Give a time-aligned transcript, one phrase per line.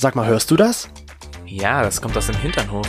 [0.00, 0.88] Sag mal, hörst du das?
[1.44, 2.86] Ja, das kommt aus dem Hinternhof.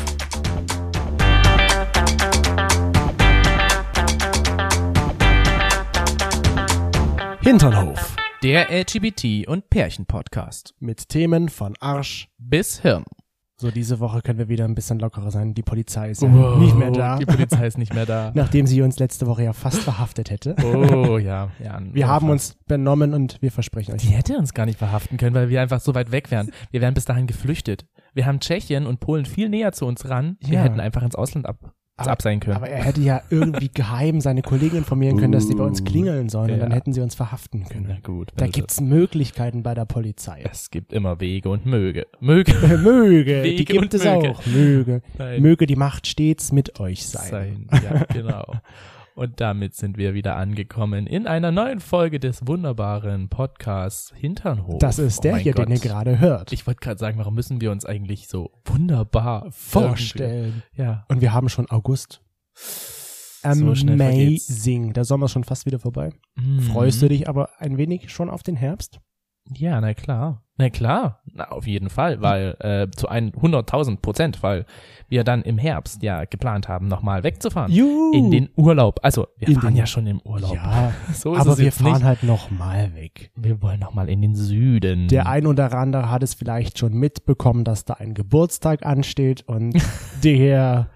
[7.42, 8.16] Hinternhof.
[8.44, 10.76] Der LGBT- und Pärchen-Podcast.
[10.80, 12.30] Mit Themen von Arsch.
[12.38, 13.05] Bis Hirn.
[13.62, 15.54] So, diese Woche können wir wieder ein bisschen lockerer sein.
[15.54, 17.18] Die Polizei ist ja nicht mehr da.
[17.18, 18.32] Die Polizei ist nicht mehr da.
[18.36, 20.55] Nachdem sie uns letzte Woche ja fast verhaftet hätte.
[20.64, 21.50] Oh, ja.
[21.61, 24.02] ja Wir haben uns benommen und wir versprechen euch.
[24.02, 26.52] Die hätte uns gar nicht verhaften können, weil wir einfach so weit weg wären.
[26.71, 27.86] Wir wären bis dahin geflüchtet.
[28.14, 30.38] Wir haben Tschechien und Polen viel näher zu uns ran.
[30.39, 30.64] Wir Ja.
[30.64, 32.56] hätten einfach ins Ausland ab, Aber- ab sein können.
[32.56, 36.30] Aber er hätte ja irgendwie geheim seine Kollegen informieren können, dass die bei uns klingeln
[36.30, 36.64] sollen und Ja.
[36.64, 37.98] dann hätten sie uns verhaften Na können.
[38.03, 38.31] gut.
[38.36, 40.44] Da also, gibt's Möglichkeiten bei der Polizei.
[40.50, 42.08] Es gibt immer Wege und Möge.
[42.20, 42.53] Möge
[42.84, 44.30] Möge, die Wege gibt und es Möge.
[44.31, 44.45] auch.
[44.45, 45.02] Möge.
[45.17, 45.42] Nein.
[45.42, 47.30] Möge die Macht stets mit euch sein.
[47.30, 47.67] sein.
[47.84, 48.45] Ja, genau.
[49.19, 54.80] Und damit sind wir wieder angekommen in einer neuen Folge des wunderbaren Podcasts Hinternhof.
[54.80, 55.81] Das ist Oh der hier, den ihr Gott.
[55.81, 56.53] gerade hört.
[56.53, 60.63] Ich wollte gerade sagen, warum müssen wir uns eigentlich so wunderbar vorstellen.
[60.69, 61.05] irgendwie- Ja.
[61.09, 62.21] Und wir haben schon August.
[62.55, 63.49] So.
[63.49, 64.94] Amazing.
[64.94, 66.11] Der Sommer ist schon fast wieder vorbei.
[66.35, 66.61] Mhm.
[66.61, 68.99] Freust du dich aber ein wenig schon auf den Herbst?
[69.55, 70.44] Ja, na klar.
[70.58, 71.22] Na klar.
[71.33, 74.66] Na, auf jeden Fall, weil äh, zu 100.000 Prozent, weil
[75.08, 77.72] wir dann im Herbst ja geplant haben, nochmal wegzufahren.
[77.72, 78.11] Juhu.
[78.14, 79.00] In den Urlaub.
[79.02, 80.53] Also, wir In fahren den- ja schon im Urlaub.
[80.53, 82.03] Ja, so ist aber wir fahren nicht.
[82.03, 83.31] halt noch mal weg.
[83.38, 85.08] Wir wollen nochmal in den Süden.
[85.08, 89.75] Der ein oder andere hat es vielleicht schon mitbekommen, dass da ein Geburtstag ansteht und
[90.23, 90.89] der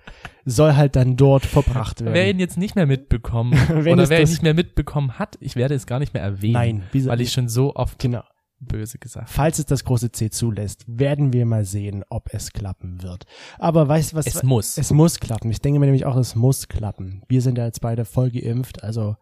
[0.45, 2.39] soll halt dann dort verbracht Wer ihn werden.
[2.39, 5.99] jetzt nicht mehr mitbekommen oder wer ihn nicht mehr mitbekommen hat, ich werde es gar
[5.99, 8.23] nicht mehr erwähnen, Nein, wie- weil ich schon so oft Genau.
[8.65, 9.29] Böse gesagt.
[9.29, 13.25] Falls es das große C zulässt, werden wir mal sehen, ob es klappen wird.
[13.59, 14.27] Aber weißt du was?
[14.27, 14.77] Es muss.
[14.77, 15.51] Es muss klappen.
[15.51, 17.23] Ich denke mir nämlich auch, es muss klappen.
[17.27, 19.15] Wir sind ja jetzt beide voll geimpft, also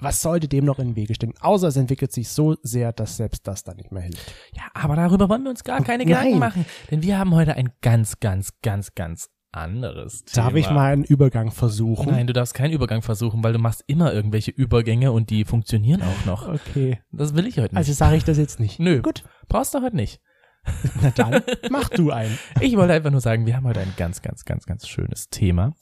[0.00, 1.34] was sollte dem noch in den Wege stehen?
[1.40, 4.32] Außer es entwickelt sich so sehr, dass selbst das dann nicht mehr hilft.
[4.54, 6.08] Ja, aber darüber wollen wir uns gar keine Nein.
[6.08, 10.46] Gedanken machen, denn wir haben heute ein ganz, ganz, ganz, ganz anderes Thema.
[10.46, 12.10] Darf ich mal einen Übergang versuchen?
[12.10, 16.02] Nein, du darfst keinen Übergang versuchen, weil du machst immer irgendwelche Übergänge und die funktionieren
[16.02, 16.48] auch noch.
[16.48, 17.00] Okay.
[17.12, 17.76] Das will ich heute nicht.
[17.76, 18.78] Also sage ich das jetzt nicht.
[18.78, 19.02] Nö.
[19.02, 19.24] Gut.
[19.48, 20.20] Brauchst du heute nicht.
[21.02, 22.38] Na dann, mach du einen.
[22.60, 25.74] Ich wollte einfach nur sagen, wir haben heute ein ganz, ganz, ganz, ganz schönes Thema.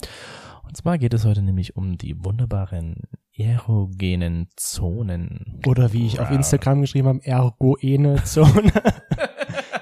[0.62, 3.02] Und zwar geht es heute nämlich um die wunderbaren
[3.32, 5.60] erogenen Zonen.
[5.66, 8.72] Oder wie ich auf Instagram geschrieben habe, ergoene Zone.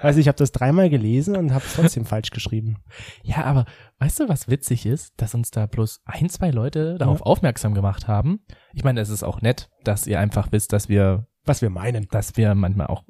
[0.04, 2.76] Weiß ich habe das dreimal gelesen und habe es trotzdem falsch geschrieben.
[3.22, 3.64] Ja, aber
[4.00, 5.14] weißt du, was witzig ist?
[5.16, 8.40] Dass uns da bloß ein, zwei Leute darauf aufmerksam gemacht haben.
[8.74, 12.06] Ich meine, es ist auch nett, dass ihr einfach wisst, dass wir, Was wir meinen.
[12.10, 13.04] dass wir manchmal auch,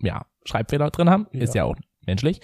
[0.00, 1.26] ja, Schreibfehler drin haben.
[1.30, 1.74] Ist ja auch
[2.06, 2.40] menschlich.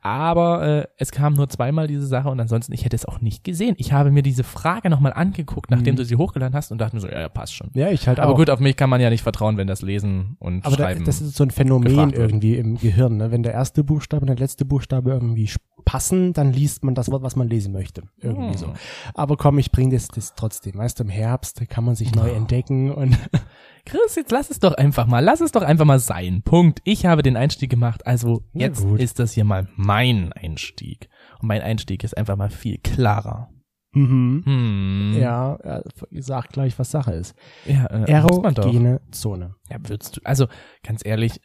[0.00, 3.44] Aber äh, es kam nur zweimal diese Sache und ansonsten, ich hätte es auch nicht
[3.44, 3.74] gesehen.
[3.78, 5.98] Ich habe mir diese Frage nochmal angeguckt, nachdem Mhm.
[5.98, 7.70] du sie hochgeladen hast und dachte mir so, ja, ja, passt schon.
[7.74, 8.36] Ja, ich halt Aber auch.
[8.36, 11.04] gut, auf mich kann man ja nicht vertrauen, wenn das Lesen und Aber da, Schreiben.
[11.04, 12.14] das ist so ein Phänomen wird.
[12.14, 13.16] irgendwie im Gehirn.
[13.16, 13.30] Ne?
[13.30, 15.50] Wenn der erste Buchstabe und der letzte Buchstabe irgendwie
[15.84, 18.02] passen, dann liest man das Wort, was man lesen möchte.
[18.20, 18.56] Irgendwie Hm.
[18.58, 18.72] so.
[19.14, 20.76] Aber komm, ich bring das, das trotzdem.
[20.76, 23.16] Weißt du, im Herbst kann man sich neu entdecken und
[23.86, 26.42] Chris, jetzt lass es doch einfach mal, lass es doch einfach mal sein.
[26.42, 26.80] Punkt.
[26.84, 29.00] Ich habe den Einstieg gemacht, also Ja, jetzt gut.
[29.00, 31.08] ist das hier mal mein Einstieg.
[31.40, 33.48] Und mein Einstieg ist einfach mal viel klarer.
[33.92, 34.42] mhm.
[34.44, 35.16] Hm.
[35.18, 37.34] ja, sagt gleich, was Sache ist.
[37.64, 38.10] ja äh.
[38.10, 39.54] Erogene Zone.
[39.70, 40.48] Ja, würdest du, also
[40.82, 41.40] ganz ehrlich,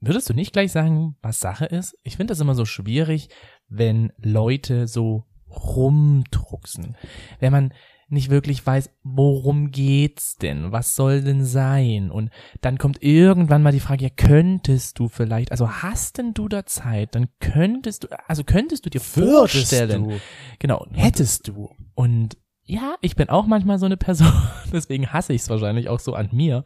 [0.00, 1.96] würdest du nicht gleich sagen, was Sache ist?
[2.04, 3.28] Ich finde das immer so schwierig,
[3.68, 6.96] wenn Leute so rumdrucksen.
[7.40, 7.72] Wenn man
[8.08, 10.72] nicht wirklich weiß, worum geht's denn?
[10.72, 12.10] Was soll denn sein?
[12.10, 16.48] Und dann kommt irgendwann mal die Frage, ja, könntest du vielleicht, also hast denn du
[16.48, 17.14] da Zeit?
[17.14, 20.08] Dann könntest du, also könntest du dir vorstellen.
[20.08, 20.20] du,
[20.58, 20.86] Genau.
[20.92, 21.70] hättest du.
[21.94, 24.32] Und ja, ich bin auch manchmal so eine Person,
[24.72, 26.64] deswegen hasse ich es wahrscheinlich auch so an mir.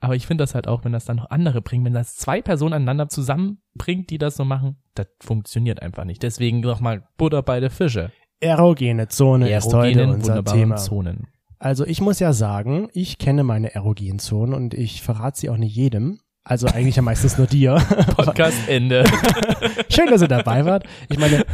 [0.00, 2.40] Aber ich finde das halt auch, wenn das dann noch andere bringen, wenn das zwei
[2.40, 6.22] Personen aneinander zusammenbringt, die das so machen, das funktioniert einfach nicht.
[6.22, 8.12] Deswegen nochmal Butter bei der Fische.
[8.40, 10.76] Erogene Zone ist heute Erogenen, unser Thema.
[10.76, 11.26] Zonen.
[11.58, 15.56] Also ich muss ja sagen, ich kenne meine erogenen Zonen und ich verrate sie auch
[15.56, 16.20] nicht jedem.
[16.44, 17.74] Also eigentlich ja meistens nur dir.
[18.16, 19.04] Podcast Ende.
[19.90, 20.84] Schön, dass ihr dabei wart.
[21.08, 21.44] Ich meine,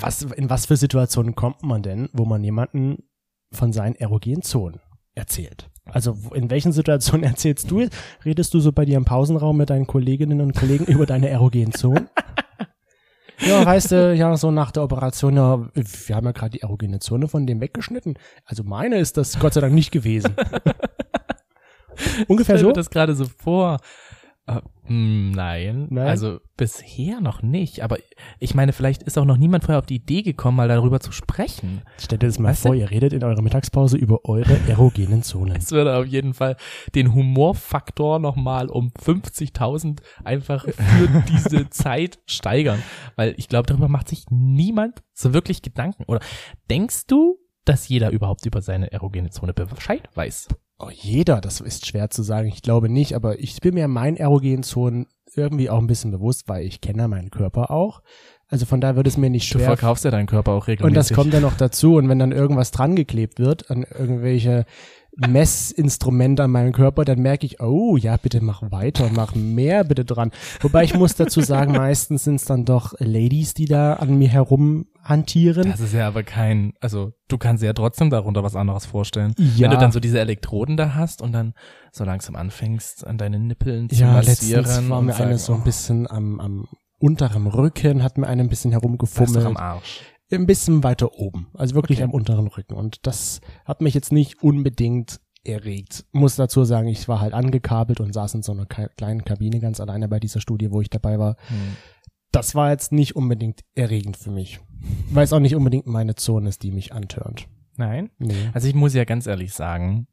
[0.00, 3.04] was, in was für Situationen kommt man denn, wo man jemanden
[3.50, 4.80] von seinen erogenen Zonen
[5.14, 5.70] erzählt?
[5.86, 7.88] Also in welchen Situationen erzählst du?
[8.24, 11.72] Redest du so bei dir im Pausenraum mit deinen Kolleginnen und Kollegen über deine erogenen
[11.72, 12.08] Zonen?
[13.40, 17.00] Ja, weißt du, ja, so nach der Operation, ja, wir haben ja gerade die erogene
[17.00, 18.18] Zone von dem weggeschnitten.
[18.44, 20.34] Also meine ist das Gott sei Dank nicht gewesen.
[22.28, 22.66] Ungefähr Stell so?
[22.68, 23.78] mir das gerade so vor.
[24.88, 25.86] Hm, Nein.
[25.90, 26.06] Nein?
[26.06, 27.80] Also bisher noch nicht.
[27.82, 27.98] Aber
[28.38, 31.12] ich meine, vielleicht ist auch noch niemand vorher auf die Idee gekommen, mal darüber zu
[31.12, 31.82] sprechen.
[31.98, 32.68] Stellt dir das mal Weißt du?
[32.68, 35.56] vor, ihr redet in eurer Mittagspause über eure erogenen Zonen.
[35.56, 36.56] Es würde auf jeden Fall
[36.94, 42.82] den Humorfaktor nochmal um 50.000 einfach für diese Zeit steigern.
[43.16, 46.04] Weil ich glaube, darüber macht sich niemand so wirklich Gedanken.
[46.06, 46.20] Oder
[46.70, 50.48] denkst du, dass jeder überhaupt über seine erogene Zone Bescheid weiß?
[50.78, 52.48] Oh, jeder, das ist schwer zu sagen.
[52.48, 56.48] Ich glaube nicht, aber ich bin mir meinen erogenen Zonen irgendwie auch ein bisschen bewusst,
[56.48, 58.02] weil ich kenne meinen Körper auch.
[58.48, 60.86] Also von daher würde es mir nicht Du schwer verkaufst ja deinen Körper auch regelmäßig.
[60.86, 61.96] Und das kommt ja noch dazu.
[61.96, 64.66] Und wenn dann irgendwas dran geklebt wird an irgendwelche
[65.16, 70.04] Messinstrumente an meinem Körper, dann merke ich, oh ja, bitte mach weiter, mach mehr bitte
[70.04, 70.30] dran.
[70.60, 74.28] Wobei ich muss dazu sagen, meistens sind es dann doch Ladies, die da an mir
[74.28, 75.70] herum hantieren.
[75.70, 79.34] Das ist ja aber kein, also du kannst dir ja trotzdem darunter was anderes vorstellen.
[79.38, 79.64] Ja.
[79.64, 81.54] Wenn du dann so diese Elektroden da hast und dann
[81.92, 84.64] so langsam anfängst, an deine Nippeln zu ja, massieren.
[84.64, 86.68] letztens war mir sagen, eine so ein oh, bisschen am, am
[86.98, 89.44] unteren Rücken, hat mir eine ein bisschen herumgefummelt.
[89.44, 90.00] am Arsch.
[90.32, 92.04] ein bisschen weiter oben, also wirklich Okay.
[92.04, 92.74] am unteren Rücken.
[92.74, 96.04] Und das hat mich jetzt nicht unbedingt erregt.
[96.12, 99.80] Muss dazu sagen, ich war halt angekabelt und saß in so einer kleinen Kabine ganz
[99.80, 101.36] alleine bei dieser Studie, wo ich dabei war.
[101.48, 101.76] Hm.
[102.36, 104.60] Das war jetzt nicht unbedingt erregend für mich.
[105.10, 107.48] Weil es auch nicht unbedingt meine Zone ist, die mich antörnt.
[107.76, 108.10] Nein?
[108.18, 108.50] Nee.
[108.52, 110.06] Also ich muss ja ganz ehrlich sagen,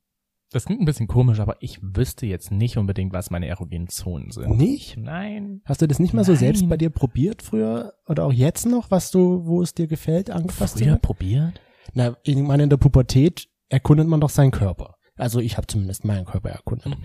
[0.52, 4.32] das klingt ein bisschen komisch, aber ich wüsste jetzt nicht unbedingt, was meine erogenen Zonen
[4.32, 4.58] sind.
[4.58, 4.98] Nicht?
[4.98, 5.62] Nein.
[5.66, 6.40] Hast du das nicht mal so Nein.
[6.40, 10.30] selbst bei dir probiert früher oder auch jetzt noch, was du, wo es dir gefällt,
[10.30, 11.02] angefasst Früher werden?
[11.02, 11.60] probiert?
[11.94, 14.96] Na, ich meine, in der Pubertät erkundet man doch seinen Körper.
[15.18, 16.96] Also ich habe zumindest meinen Körper erkundet.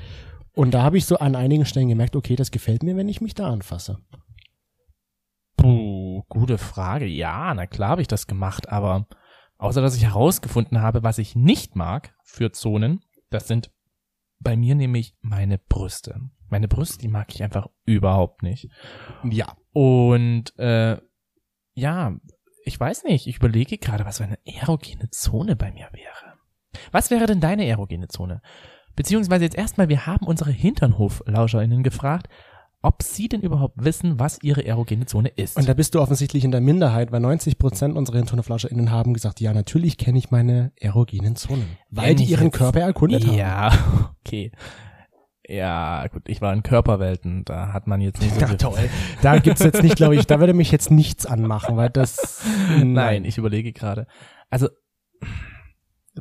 [0.53, 3.21] Und da habe ich so an einigen Stellen gemerkt, okay, das gefällt mir, wenn ich
[3.21, 3.99] mich da anfasse.
[6.29, 7.07] Gute Frage.
[7.07, 9.07] Ja, na klar habe ich das gemacht, aber
[9.57, 13.71] außer dass ich herausgefunden habe, was ich nicht mag für Zonen, das sind
[14.41, 16.21] bei mir nämlich meine Brüste.
[16.49, 18.71] Meine Brüste, die mag ich einfach überhaupt nicht.
[19.25, 19.57] Ja.
[19.73, 20.99] Und äh,
[21.75, 22.17] ja,
[22.65, 26.39] ich weiß nicht, ich überlege gerade, was für eine erogene Zone bei mir wäre.
[26.93, 28.43] Was wäre denn deine erogene Zone?
[28.95, 32.29] Beziehungsweise jetzt erstmal, wir haben unsere Hinternhof-LauscherInnen gefragt,
[32.83, 35.57] ob sie denn überhaupt wissen, was ihre erogene Zone ist.
[35.57, 39.41] Und da bist du offensichtlich in der Minderheit, weil 90 Prozent unserer HinternoflauscherInnen haben gesagt,
[39.41, 41.67] ja, natürlich kenne ich meine erogenen Zonen.
[41.91, 43.37] Weil die ihren Körper erkundet haben.
[43.37, 43.73] Ja,
[44.25, 44.53] okay.
[45.51, 48.57] Ja, gut, ich war in Körperwelten, da hat man jetzt nicht so Ja, viel.
[48.59, 48.91] toll.
[49.23, 52.45] Da gibt's jetzt nicht, glaube ich, da würde mich jetzt nichts anmachen, weil das,
[52.83, 54.07] Nein, ich überlege gerade.
[54.51, 54.69] Also,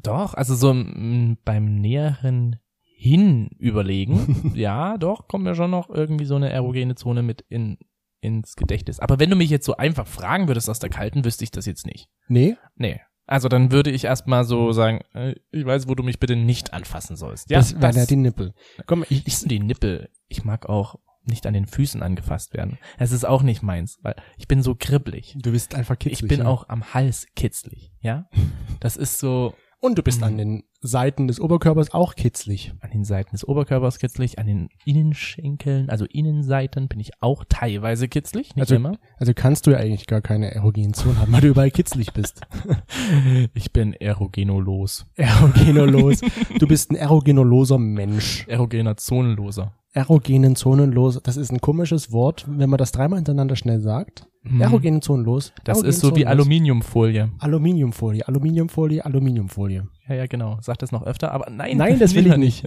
[0.02, 2.56] doch, also so beim näheren
[3.00, 7.78] Hin überlegen, ja, doch, kommt mir schon noch irgendwie so eine erogene Zone mit in,
[8.22, 9.00] ins Gedächtnis.
[9.00, 11.68] Aber wenn du mich jetzt so einfach fragen würdest aus der Kalten, wüsste ich das
[11.68, 12.10] jetzt nicht.
[12.28, 12.58] Nee?
[12.76, 13.00] Nee.
[13.28, 16.74] Also dann würde ich erstmal so sagen, äh, ich weiß, wo du mich bitte nicht
[16.74, 17.52] anfassen sollst.
[17.52, 18.54] Ja, das wären ja die Nippel.
[18.88, 20.10] Komm, ich, ich die Nippel.
[20.28, 20.96] Ich mag auch
[21.26, 22.78] nicht an den Füßen angefasst werden.
[22.98, 25.36] Es ist auch nicht meins, weil ich bin so kribbelig.
[25.38, 26.24] du bist einfach kitzlig.
[26.24, 26.46] Ich bin ja.
[26.48, 28.30] auch am Hals kitzlig, ja?
[28.80, 30.24] Das ist so Und du bist Mhm.
[30.28, 32.74] an den Seiten des Oberkörpers auch kitzlig.
[32.80, 38.08] an den Seiten des Oberkörpers kitzlig, an den Innenschenkeln, also Innenseiten bin ich auch teilweise
[38.08, 38.98] kitzlig, nicht Also- immer.
[39.18, 42.42] Also kannst du ja eigentlich gar keine erogenen Zonen haben, weil du überall kitzlig bist.
[43.54, 45.06] Ich bin erogenolos.
[45.16, 46.22] Erogenolos.
[46.60, 48.46] Du bist ein erogenoloser Mensch.
[48.48, 49.74] Erogener Zonenloser.
[49.98, 54.28] Erogenen zonenlos, das ist ein komisches Wort, wenn man das dreimal hintereinander schnell sagt.
[54.44, 54.62] Mhm.
[54.62, 55.54] Erogenen zonenlos.
[55.64, 56.32] Das erogen ist so wie zonenlos.
[56.32, 57.32] Aluminiumfolie.
[57.40, 59.88] Aluminiumfolie, Aluminiumfolie, Aluminiumfolie.
[60.08, 60.60] Ja, ja, genau.
[60.62, 61.78] Sag das noch öfter, aber nein.
[61.78, 62.64] Nein, das will ich nicht.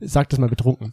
[0.00, 0.90] Sag das mal betrunken.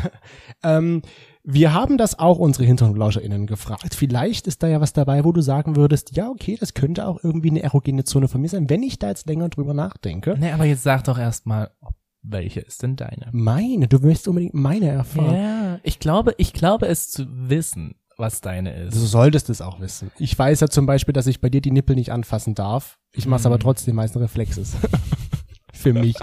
[0.62, 1.00] ähm,
[1.42, 3.94] wir haben das auch unsere HinternlauscherInnen gefragt.
[3.94, 7.24] Vielleicht ist da ja was dabei, wo du sagen würdest, ja, okay, das könnte auch
[7.24, 10.36] irgendwie eine erogene Zone von mir sein, wenn ich da jetzt länger drüber nachdenke.
[10.38, 11.70] Nee, aber jetzt sag doch erstmal,
[12.24, 13.28] welche ist denn deine?
[13.32, 15.34] Meine, du möchtest unbedingt meine erfahren.
[15.34, 18.94] Ja, ich glaube, ich glaube es zu wissen, was deine ist.
[18.94, 20.10] Du solltest es auch wissen.
[20.18, 22.98] Ich weiß ja zum Beispiel, dass ich bei dir die Nippel nicht anfassen darf.
[23.12, 23.48] Ich mach's Mhm.
[23.48, 24.74] aber trotzdem meist Reflexes.
[25.72, 26.16] Für mich.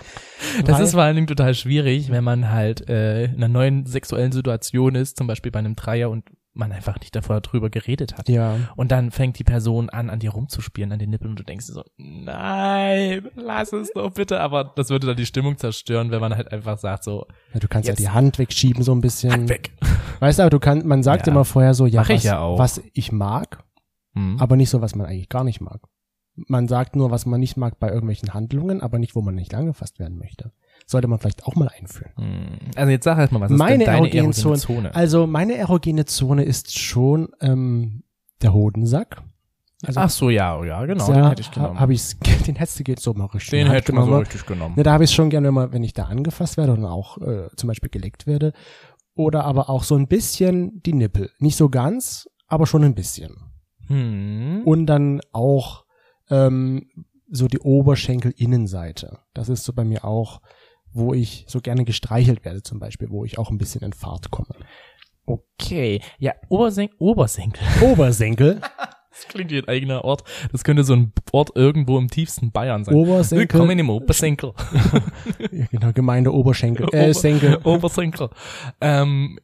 [0.66, 3.86] Das Weil- ist vor allen Dingen total schwierig, wenn man halt äh, in einer neuen
[3.86, 8.18] sexuellen Situation ist, zum Beispiel bei einem Dreier und man einfach nicht davor drüber geredet
[8.18, 8.28] hat.
[8.28, 8.58] Ja.
[8.76, 11.68] Und dann fängt die Person an, an dir rumzuspielen, an den Nippeln und du denkst
[11.68, 14.40] dir so, nein, lass es doch bitte.
[14.40, 17.60] Aber das würde dann die Stimmung zerstören, wenn man halt einfach sagt so, ja.
[17.60, 19.32] Du kannst ja die Hand wegschieben so ein bisschen.
[19.32, 19.72] Hand weg.
[20.20, 21.34] Weißt du, aber du kannst, man sagt Ja.
[21.34, 22.60] immer vorher so, ja, Mach ich was, ja auch.
[22.60, 23.64] was ich mag,
[24.14, 24.38] Hm.
[24.40, 25.80] aber nicht so, was man eigentlich gar nicht mag.
[26.36, 29.54] Man sagt nur, was man nicht mag bei irgendwelchen Handlungen, aber nicht, wo man nicht
[29.54, 30.52] angefasst werden möchte.
[30.92, 32.12] Sollte man vielleicht auch mal einführen.
[32.18, 32.72] Hm.
[32.76, 34.96] Also jetzt sag erst mal, was Meine ist denn deine erogene erogene Zone- Zone?
[34.96, 38.04] Also meine erogene Zone ist schon ähm,
[38.42, 39.24] der Hodensack.
[39.84, 41.80] Also Ach so, ja, ja, genau, da den hätte ich genommen.
[41.80, 43.50] Hab ich's, den hättest du jetzt so mal richtig.
[43.52, 44.76] den hätte man so richtig genommen.
[44.76, 47.48] Ne, da habe ich schon gerne immer, wenn ich da angefasst werde und auch äh,
[47.56, 48.54] zum Beispiel geleckt werde.
[49.16, 51.32] oder aber auch so ein bisschen die Nippel.
[51.40, 53.38] Nicht so ganz, aber schon ein bisschen.
[53.88, 54.62] Hm.
[54.66, 55.86] Und dann auch
[56.30, 56.86] ähm,
[57.32, 59.20] so die Oberschenkelinnenseite.
[59.34, 60.42] Das ist so bei mir auch,
[60.94, 64.32] wo ich so gerne gestreichelt werde zum Beispiel, wo ich auch ein bisschen in Fahrt
[64.32, 64.56] komme.
[65.26, 66.02] Okay.
[66.20, 67.64] Ja, Obersen Obersenkel.
[67.82, 68.60] Obersenkel,
[69.12, 70.24] Das klingt wie ein eigener Ort.
[70.52, 72.96] Das könnte so ein Ort irgendwo im tiefsten Bayern sein.
[72.96, 73.50] Obersenkel.
[73.50, 74.54] Willkommen im Obersenkel.
[75.52, 77.58] ja, genau, Gemeinde Oberschenkel, äh, Ober- Senkel.
[77.64, 78.30] Obersenkel.
[78.82, 79.40] Ähm,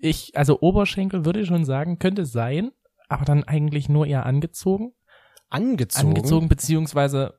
[0.00, 2.70] ich, also Oberschenkel würde ich schon sagen, könnte sein,
[3.08, 4.92] aber dann eigentlich nur eher angezogen.
[5.48, 6.08] Angezogen.
[6.08, 7.34] Angezogen, beziehungsweise,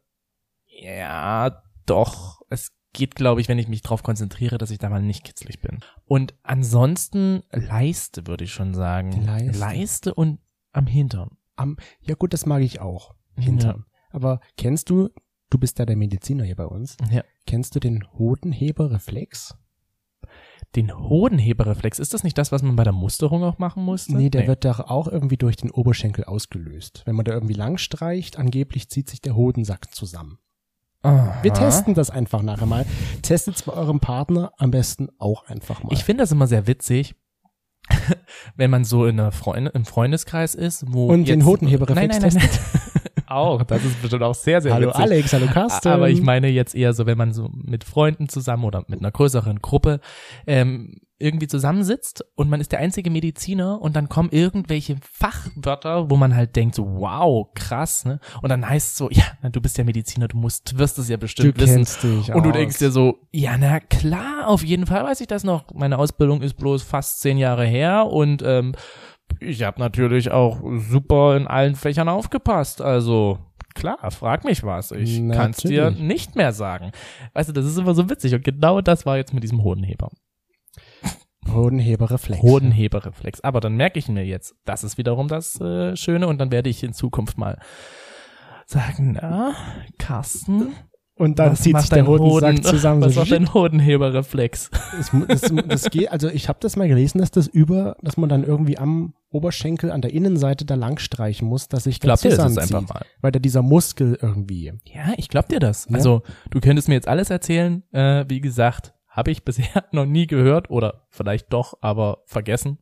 [0.67, 5.01] ja, doch, es geht, glaube ich, wenn ich mich drauf konzentriere, dass ich da mal
[5.01, 5.79] nicht kitzlig bin.
[6.05, 9.11] Und ansonsten Leiste, würde ich schon sagen.
[9.25, 9.59] Leiste.
[9.59, 10.39] Leiste und
[10.73, 11.37] am Hintern.
[11.55, 13.15] Am, ja gut, das mag ich auch.
[13.37, 13.85] Hintern.
[14.09, 15.09] Aber kennst du,
[15.49, 17.23] du bist ja der Mediziner hier bei uns, Ja.
[17.45, 19.55] kennst du den Hodenheberreflex?
[20.75, 24.15] Den Hodenheberreflex, ist das nicht das, was man bei der Musterung auch machen musste?
[24.15, 27.03] Nee, der wird doch auch irgendwie durch den Oberschenkel ausgelöst.
[27.05, 30.39] Wenn man da irgendwie lang streicht, angeblich zieht sich der Hodensack zusammen.
[31.03, 31.39] Aha.
[31.41, 32.85] Wir testen das einfach nachher mal.
[33.21, 35.93] Testet's bei eurem Partner am besten auch einfach mal.
[35.93, 37.15] Ich finde das immer sehr witzig,
[38.55, 42.41] wenn man so in einer Freunde, im Freundeskreis ist, wo Und den Hodenheberreflex nein, nein,
[42.41, 42.49] nein,
[42.93, 43.01] nein.
[43.31, 45.01] Auch, das ist bestimmt auch sehr, sehr hallo witzig.
[45.01, 45.87] Alex, hallo Carsten.
[45.89, 49.11] Aber ich meine jetzt eher so, wenn man so mit Freunden zusammen oder mit einer
[49.11, 49.99] größeren Gruppe
[50.47, 56.17] ähm, irgendwie zusammensitzt und man ist der einzige Mediziner und dann kommen irgendwelche Fachwörter, wo
[56.17, 58.19] man halt denkt so, wow, krass, ne?
[58.41, 61.09] Und dann heißt es so, ja, na, du bist ja Mediziner, du musst, wirst es
[61.09, 61.75] ja du bestimmt wissen.
[61.75, 62.55] kennst dich Und du aus.
[62.55, 65.65] denkst dir so, ja, na klar, auf jeden Fall weiß ich das noch.
[65.73, 68.73] Meine Ausbildung ist bloß fast zehn Jahre her und ähm,
[69.39, 72.81] ich habe natürlich auch super in allen Fächern aufgepasst.
[72.81, 73.39] Also
[73.73, 74.91] klar, frag mich was.
[74.91, 76.91] Ich kann es dir nicht mehr sagen.
[77.33, 78.33] Weißt du, das ist immer so witzig.
[78.33, 80.09] Und genau das war jetzt mit diesem Hodenheber.
[81.51, 82.41] Hodenheberreflex.
[82.41, 83.41] Hodenheberreflex.
[83.41, 86.69] Aber dann merke ich mir jetzt, das ist wiederum das äh, Schöne und dann werde
[86.69, 87.57] ich in Zukunft mal
[88.67, 89.53] sagen, na,
[89.97, 90.73] Carsten,
[91.15, 93.01] Und dann zieht sich der dein Hodensack Hoden- zusammen.
[93.01, 94.69] Was so macht dein Hodenheberreflex?
[94.97, 98.29] Das, das, das geht, also ich habe das mal gelesen, dass das über, dass man
[98.29, 102.35] dann irgendwie am Oberschenkel an der Innenseite da lang streichen muss, dass Ich glaub dir
[102.35, 103.05] das einfach mal.
[103.21, 104.73] Weil da dieser Muskel irgendwie.
[104.85, 105.87] Ja, ich glaub dir das.
[105.89, 105.95] Ja.
[105.95, 107.83] Also, du könntest mir jetzt alles erzählen.
[107.91, 112.77] Äh, wie gesagt, habe ich bisher noch nie gehört oder vielleicht doch, aber vergessen.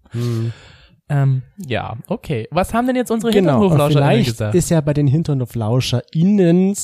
[1.09, 2.47] Ähm, ja, okay.
[2.51, 3.69] Was haben denn jetzt unsere Genau.
[3.87, 4.55] Vielleicht gesagt?
[4.55, 6.75] ist ja bei den Hinternoflauscher innen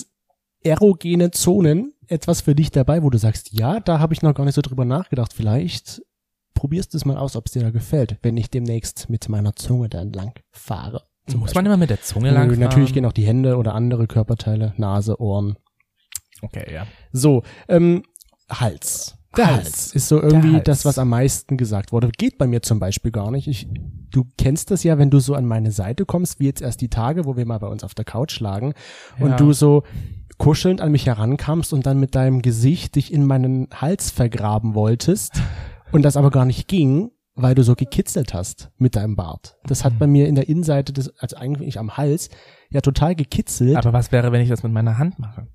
[0.64, 4.46] erogene Zonen etwas für dich dabei, wo du sagst, ja, da habe ich noch gar
[4.46, 5.34] nicht so drüber nachgedacht.
[5.34, 6.02] Vielleicht
[6.66, 9.56] probierst du es mal aus, ob es dir da gefällt, wenn ich demnächst mit meiner
[9.56, 11.04] Zunge da entlang fahre.
[11.28, 11.54] Muss Beispiel.
[11.60, 15.22] man immer mit der Zunge lang Natürlich gehen auch die Hände oder andere Körperteile, Nase,
[15.22, 15.58] Ohren.
[16.42, 16.88] Okay, ja.
[17.12, 18.02] So, ähm,
[18.50, 19.16] Hals.
[19.38, 19.58] Der Hals.
[19.58, 22.10] Hals ist so irgendwie das, was am meisten gesagt wurde.
[22.10, 23.48] Geht bei mir zum Beispiel gar nicht.
[23.48, 23.68] Ich,
[24.10, 26.90] du kennst das ja, wenn du so an meine Seite kommst, wie jetzt erst die
[26.90, 28.74] Tage, wo wir mal bei uns auf der Couch lagen
[29.20, 29.26] Ja.
[29.28, 29.84] und du so
[30.40, 35.42] kuschelnd an mich herankamst und dann mit deinem Gesicht dich in meinen Hals vergraben wolltest
[35.96, 39.58] und das aber gar nicht ging, weil du so gekitzelt hast mit deinem Bart.
[39.66, 42.30] Das hat bei mir in der Innenseite des, also eigentlich am Hals,
[42.70, 43.76] ja total gekitzelt.
[43.76, 45.48] Aber was wäre, wenn ich das mit meiner Hand mache?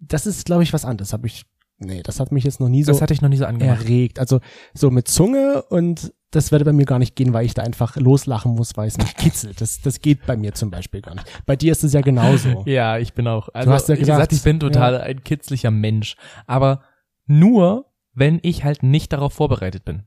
[0.00, 1.12] das ist, glaube ich, was anderes.
[1.12, 1.44] Hab ich,
[1.78, 3.82] nee, das hat mich jetzt noch nie so das hatte ich noch nie so angemacht.
[3.82, 4.18] erregt.
[4.18, 4.40] Also
[4.74, 7.96] so mit Zunge und das würde bei mir gar nicht gehen, weil ich da einfach
[7.96, 9.60] loslachen muss, weil es mich kitzelt.
[9.60, 11.26] Das, das geht bei mir zum Beispiel gar nicht.
[11.46, 12.64] Bei dir ist es ja genauso.
[12.66, 13.48] Ja, ich bin auch.
[13.54, 16.16] Also, hast ja wie gesagt, gesagt, ich bin total ein kitzlicher Mensch.
[16.46, 16.82] Aber
[17.26, 20.02] nur, wenn ich halt nicht darauf vorbereitet bin.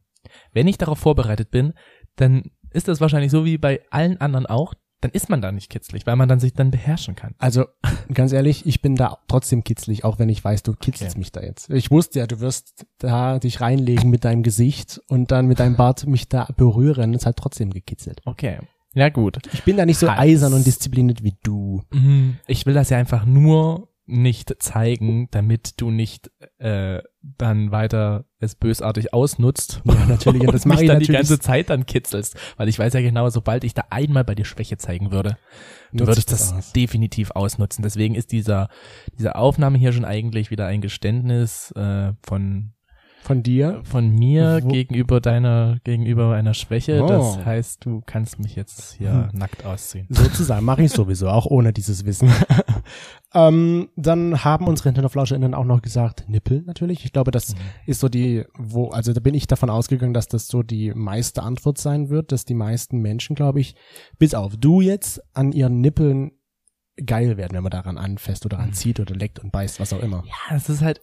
[0.51, 1.73] Wenn ich darauf vorbereitet bin,
[2.17, 4.73] dann ist das wahrscheinlich so wie bei allen anderen auch.
[5.01, 7.33] Dann ist man da nicht kitzlig, weil man dann sich dann beherrschen kann.
[7.37, 7.65] Also
[8.13, 11.19] ganz ehrlich, ich bin da trotzdem kitzlig, auch wenn ich weiß, du kitzelst Okay.
[11.19, 11.69] mich da jetzt.
[11.69, 15.77] Ich wusste ja, du wirst da dich reinlegen mit deinem Gesicht und dann mit deinem
[15.77, 17.13] Bart mich da berühren.
[17.13, 18.21] Es hat trotzdem gekitzelt.
[18.25, 18.59] Okay.
[18.93, 19.37] Ja, gut.
[19.53, 20.19] Ich bin da nicht so Hals.
[20.19, 21.83] eisern und diszipliniert wie du.
[21.93, 22.37] Mhm.
[22.47, 28.55] Ich will das ja einfach nur nicht zeigen, damit du nicht äh, dann weiter es
[28.55, 29.81] bösartig ausnutzt.
[29.85, 30.41] Ja, natürlich.
[30.41, 32.35] Und das mache mich ich dann die ganze Zeit dann kitzelst.
[32.57, 35.37] Weil ich weiß ja genau, sobald ich da einmal bei dir Schwäche zeigen würde,
[35.91, 36.73] du würdest ich das aus.
[36.73, 37.83] definitiv ausnutzen.
[37.83, 38.69] Deswegen ist dieser,
[39.17, 42.73] diese Aufnahme hier schon eigentlich wieder ein Geständnis äh, von
[43.29, 43.81] Von dir.
[43.83, 47.03] von mir Wo- gegenüber deiner, gegenüber einer Schwäche.
[47.03, 47.07] Oh.
[47.07, 49.37] Das heißt, du kannst mich jetzt hier Hm.
[49.37, 50.07] nackt ausziehen.
[50.09, 52.31] Sozusagen, mache ich sowieso, auch ohne dieses Wissen.
[53.35, 57.05] ähm, dann haben unsere HinterflauschInnen auch noch gesagt, Nippel natürlich.
[57.05, 57.53] Ich glaube, das
[57.85, 61.43] ist so die, wo, also da bin ich davon ausgegangen, dass das so die meiste
[61.43, 63.75] Antwort sein wird, dass die meisten Menschen, glaube ich,
[64.17, 66.31] bis auf du jetzt, an ihren Nippeln
[67.05, 70.01] geil werden, wenn man daran anfasst oder daran zieht oder leckt und beißt, was auch
[70.01, 70.23] immer.
[70.25, 70.99] Ja, es ist halt,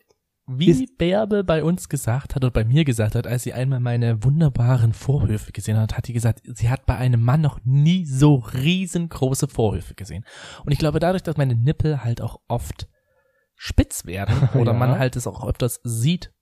[0.48, 3.80] wie Ist- Bärbe bei uns gesagt hat oder bei mir gesagt hat, als sie einmal
[3.80, 8.04] meine wunderbaren Vorhöfe gesehen hat, hat die gesagt, sie hat bei einem Mann noch nie
[8.06, 10.24] so riesengroße Vorhöfe gesehen.
[10.64, 12.88] Und ich glaube, dadurch, dass meine Nippel halt auch oft
[13.56, 14.78] spitz werden oder Ja.
[14.78, 16.32] man halt es auch öfters sieht,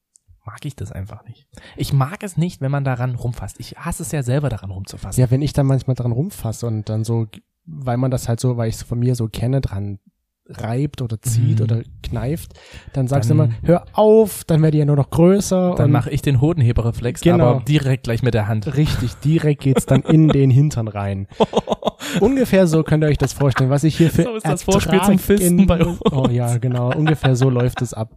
[0.44, 1.46] mag ich das einfach nicht.
[1.76, 3.58] Ich mag es nicht, wenn man daran rumfasst.
[3.60, 5.18] Ich hasse es ja selber daran rumzufassen.
[5.20, 7.26] Ja, wenn ich dann manchmal dran rumfasse und dann so,
[7.64, 9.98] weil man das halt so, weil ich es von mir so kenne, dran
[10.48, 11.64] reibt oder zieht Mhm.
[11.64, 12.52] oder kneift,
[12.92, 15.74] dann sagst du Dann- immer, hör auf, dann werde ich ja nur noch größer.
[15.76, 17.46] Dann mache ich den Hodenheberreflex, Genau.
[17.46, 18.76] aber direkt gleich mit der Hand.
[18.76, 21.28] Richtig, direkt geht's dann in den Hintern rein.
[22.20, 25.00] Ungefähr so könnt ihr euch das vorstellen, was ich hier für So ist das Vorspiel
[25.02, 25.98] zum Fisten bei uns.
[26.10, 28.16] Oh ja, genau, ungefähr so läuft es ab.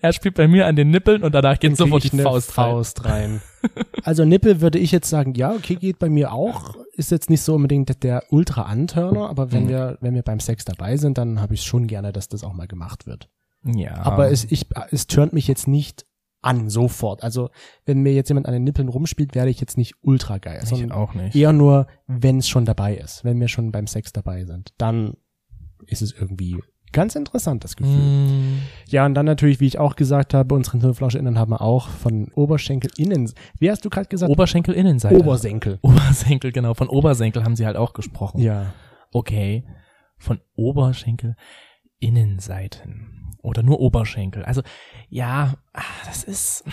[0.00, 2.64] Er spielt bei mir an den Nippeln und danach geht sofort die Faust, rein.
[2.70, 3.42] Faust rein.
[4.02, 6.76] Also Nippel würde ich jetzt sagen, ja, okay, geht bei mir auch.
[6.94, 9.68] Ist jetzt nicht so unbedingt der Ultra-Antörner, aber wenn Mhm.
[9.68, 12.52] wir, wenn wir beim Sex dabei sind, dann habe ich schon gerne, dass das auch
[12.54, 13.28] mal gemacht wird.
[13.64, 13.96] Ja.
[14.04, 16.04] Aber es, ich, es turnt mich jetzt nicht
[16.42, 17.22] an, sofort.
[17.22, 17.50] Also,
[17.86, 20.68] wenn mir jetzt jemand an den Nippeln rumspielt, werde ich jetzt nicht ultra geil, ich
[20.68, 21.34] sondern auch nicht.
[21.34, 24.72] eher nur, wenn es schon dabei ist, wenn wir schon beim Sex dabei sind.
[24.78, 25.14] Dann
[25.86, 26.56] ist es irgendwie
[26.92, 27.94] ganz interessant, das Gefühl.
[27.96, 28.58] Mm,
[28.88, 32.28] Ja, und dann natürlich, wie ich auch gesagt habe, unsere HirnflauschInnen haben wir auch von
[32.34, 33.32] Oberschenkel innen.
[33.58, 34.30] Wie hast du gerade gesagt?
[34.30, 35.16] Oberschenkel Innenseite.
[35.18, 35.78] Obersenkel.
[35.80, 36.74] Obersenkel, genau.
[36.74, 38.40] Von Obersenkel haben sie halt auch gesprochen.
[38.42, 38.74] Ja.
[39.10, 39.64] Okay.
[40.18, 41.34] Von Oberschenkel
[41.98, 43.21] Innenseiten.
[43.42, 44.44] Oder nur Oberschenkel.
[44.44, 44.62] Also,
[45.08, 46.64] ja, ah, das ist,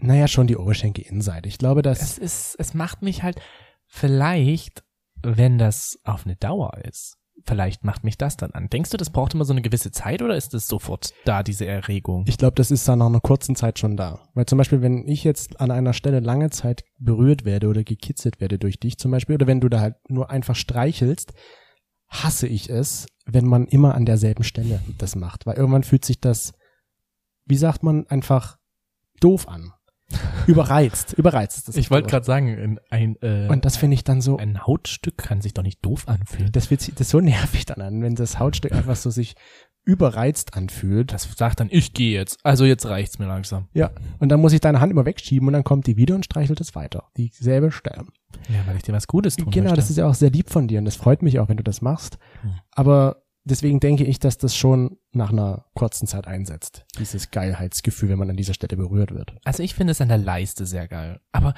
[0.00, 1.48] Naja, schon die Oberschenkel-Innenseite.
[1.48, 3.40] Ich glaube, dass es ist, es macht mich halt,
[3.86, 4.84] vielleicht,
[5.22, 7.16] wenn das auf eine Dauer ist,
[7.46, 8.68] vielleicht macht mich das dann an.
[8.68, 11.66] Denkst du, das braucht immer so eine gewisse Zeit oder ist es sofort da, diese
[11.66, 12.24] Erregung?
[12.28, 14.20] Ich glaube, das ist dann nach einer kurzen Zeit schon da.
[14.34, 18.40] Weil zum Beispiel, wenn ich jetzt an einer Stelle lange Zeit berührt werde oder gekitzelt
[18.40, 21.32] werde durch dich zum Beispiel, oder wenn du da halt nur einfach streichelst,
[22.08, 25.46] hasse ich es, wenn man immer an derselben Stelle das macht.
[25.46, 26.52] Weil irgendwann fühlt sich das,
[27.44, 28.58] wie sagt man, einfach
[29.20, 29.72] doof an.
[30.46, 31.12] Überreizt.
[31.12, 31.76] Überreizt ist das.
[31.76, 35.42] ich wollte gerade sagen, ein, äh, Und das finde ich dann so, ein Hautstück kann
[35.42, 36.50] sich doch nicht doof anfühlen.
[36.50, 39.34] das wird sich, das so nervig dann an, wenn das Hautstück einfach so sich
[39.88, 41.14] überreizt anfühlt.
[41.14, 42.38] Das sagt dann, ich gehe jetzt.
[42.44, 43.68] Also jetzt reicht's mir langsam.
[43.72, 43.90] Ja.
[44.18, 46.60] Und dann muss ich deine Hand immer wegschieben und dann kommt die wieder und streichelt
[46.60, 47.04] es weiter.
[47.16, 48.04] Dieselbe Stelle.
[48.50, 49.76] Ja, weil ich dir was Gutes tun Genau, möchte.
[49.76, 51.62] das ist ja auch sehr lieb von dir und das freut mich auch, wenn du
[51.62, 52.18] das machst.
[52.42, 52.52] Hm.
[52.72, 56.84] Aber deswegen denke ich, dass das schon nach einer kurzen Zeit einsetzt.
[56.98, 59.36] Dieses Geilheitsgefühl, wenn man an dieser Stelle berührt wird.
[59.44, 61.18] Also ich finde es an der Leiste sehr geil.
[61.32, 61.54] Aber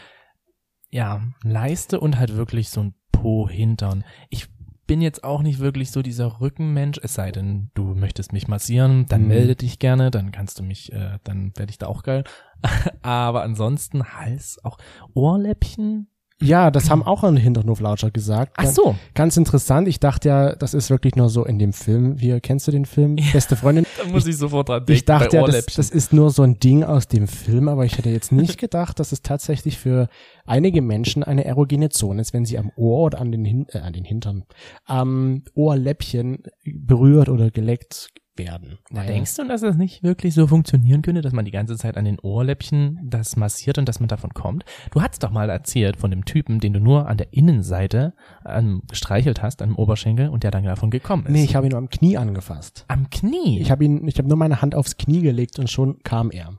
[0.88, 4.04] ja, Leiste und halt wirklich so ein Po-Hintern.
[4.28, 4.46] Ich
[4.90, 9.07] bin jetzt auch nicht wirklich so dieser Rückenmensch, es sei denn, du möchtest mich massieren,
[9.07, 9.29] dann Mhm.
[9.29, 12.24] melde dich gerne, dann kannst du mich, äh, dann werde ich da auch geil.
[13.03, 14.79] Aber ansonsten Hals, auch
[15.14, 16.09] Ohrläppchen.
[16.42, 18.55] Ja, das haben auch ein Hinternhoflautscher gesagt.
[18.57, 19.88] Ach so, Ganz interessant.
[19.88, 22.16] Ich dachte ja, das ist wirklich nur so in dem Film.
[22.16, 23.16] Hier, kennst du den Film?
[23.33, 23.87] Beste Freundin?
[23.98, 26.83] da muss ich, sofort dran Ich dachte ja, das, das ist nur so ein Ding
[26.83, 30.09] aus dem Film, aber ich hätte jetzt nicht gedacht, dass es tatsächlich für
[30.46, 33.79] einige Menschen eine erogene Zone ist, wenn sie am Ohr oder an den, Hin äh,
[33.79, 34.44] an den Hintern,
[34.87, 38.09] am Ohrläppchen berührt oder geleckt
[38.44, 38.79] werden.
[38.90, 41.96] Weil- denkst du, dass das nicht wirklich so funktionieren könnte, dass man die ganze Zeit
[41.96, 44.64] an den Ohrläppchen das massiert und dass man davon kommt?
[44.90, 48.14] Du hast doch mal erzählt von dem Typen, den du nur an der Innenseite
[48.46, 51.33] ähm, gestreichelt hast, am Oberschenkel und der dann davon gekommen ist.
[51.33, 52.85] Nee, ich habe ihn nur am Knie angefasst.
[52.88, 53.61] am Knie.
[53.61, 56.59] Ich habe ihn, ich habe nur meine Hand aufs Knie gelegt und schon kam er.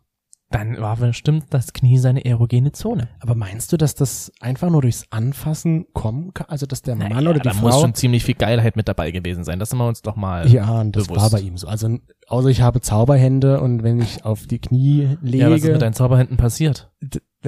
[0.51, 3.07] Dann war bestimmt das Knie seine erogene Zone.
[3.19, 6.47] Aber meinst du, dass das einfach nur durchs Anfassen kommen kann?
[6.49, 8.87] Also, dass der Mann Naja, oder die da Frau muss schon ziemlich viel Geilheit mit
[8.87, 9.59] dabei gewesen sein.
[9.59, 10.47] Das sind wir uns doch mal.
[10.49, 11.21] Ja, und das bewusst.
[11.21, 11.67] war bei ihm so.
[11.67, 15.71] Also, außer ich habe Zauberhände und wenn ich auf die Knie lege, Ja, was ist
[15.71, 16.91] mit deinen Zauberhänden passiert?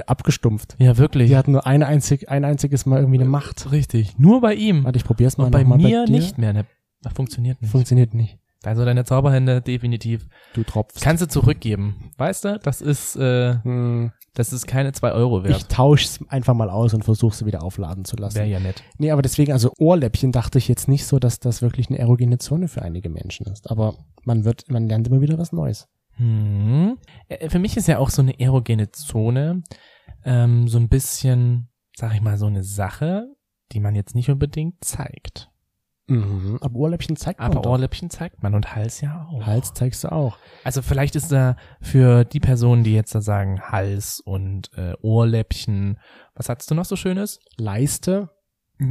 [0.07, 0.75] abgestumpft.
[0.79, 1.29] Ja, wirklich.
[1.29, 3.71] Die hatten nur eine einzig, ein einziges Mal irgendwie eine Macht.
[3.71, 4.17] Richtig.
[4.17, 4.83] Nur bei ihm.
[4.85, 6.53] Warte, ich probier's mal und bei mal mir bei nicht mehr.
[6.53, 6.65] Ne?
[7.13, 7.71] Funktioniert nicht.
[7.71, 8.39] Funktioniert nicht.
[8.65, 10.27] Also deine Zauberhände definitiv.
[10.53, 11.01] Du tropfst.
[11.01, 12.11] Kannst du zurückgeben.
[12.17, 15.69] Weißt du, das ist, äh, Hm, das ist keine zwei Euro ich wert.
[15.71, 18.35] tausch's einfach mal aus und versuche sie wieder aufladen zu lassen.
[18.37, 18.81] Wäre ja nett.
[18.97, 22.37] Nee, aber deswegen, also Ohrläppchen dachte ich jetzt nicht so, dass das wirklich eine erogene
[22.39, 23.69] Zone für einige Menschen ist.
[23.69, 25.87] Aber man wird, man lernt immer wieder was Neues.
[26.15, 26.97] Hm.
[27.27, 29.61] Äh, Für mich ist ja auch so eine erogene Zone
[30.25, 33.25] ähm, so ein bisschen, sag ich mal, so eine Sache,
[33.71, 35.49] die man jetzt nicht unbedingt zeigt.
[36.07, 36.57] Mhm.
[36.61, 37.71] Aber Ohrläppchen zeigt man Aber doch.
[37.71, 39.45] Ohrläppchen zeigt man und Hals ja auch.
[39.45, 40.37] Hals zeigst du auch.
[40.63, 45.97] Also vielleicht ist da für die Personen, die jetzt da sagen Hals und äh, Ohrläppchen,
[46.35, 47.39] was hattest du noch so Schönes?
[47.57, 48.29] Leiste,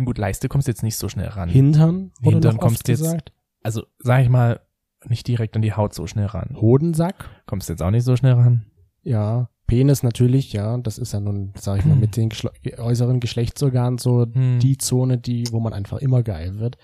[0.04, 1.48] Gut, Leiste kommst jetzt nicht so schnell ran.
[1.50, 3.32] Hintern, wurde Hintern kommst jetzt- gesagt.
[3.62, 4.60] Also sag ich mal,
[5.04, 6.56] nicht direkt an die Haut so schnell ran.
[6.58, 8.66] Hodensack, Kommst jetzt auch nicht so schnell ran.
[9.02, 9.48] ja.
[9.72, 10.76] Penis natürlich, ja.
[10.76, 12.00] Das ist ja nun, sag ich mal, Hm.
[12.00, 14.58] mit den Geschle äußeren Geschlechtsorganen so Hm.
[14.58, 16.76] die Zone, die, wo man einfach immer geil wird.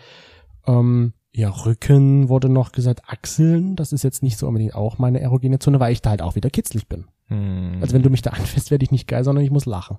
[0.66, 5.20] Ähm, ja, Rücken wurde noch gesagt, Achseln, das ist jetzt nicht so unbedingt auch meine
[5.20, 7.04] erogene Zone, weil ich da halt auch wieder kitzlig bin.
[7.26, 7.76] Hm.
[7.82, 9.98] Also wenn du mich da anfasst, werde ich nicht geil, sondern ich muss lachen.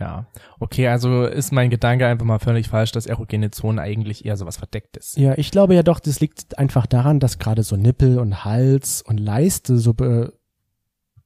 [0.00, 0.26] Ja.
[0.58, 4.56] Okay, also ist mein Gedanke einfach mal völlig falsch, dass erogene Zonen eigentlich eher sowas
[4.56, 5.14] Verdecktes.
[5.16, 9.02] Ja, ich glaube ja doch, das liegt einfach daran, dass gerade so Nippel und Hals
[9.02, 10.32] und Leiste so be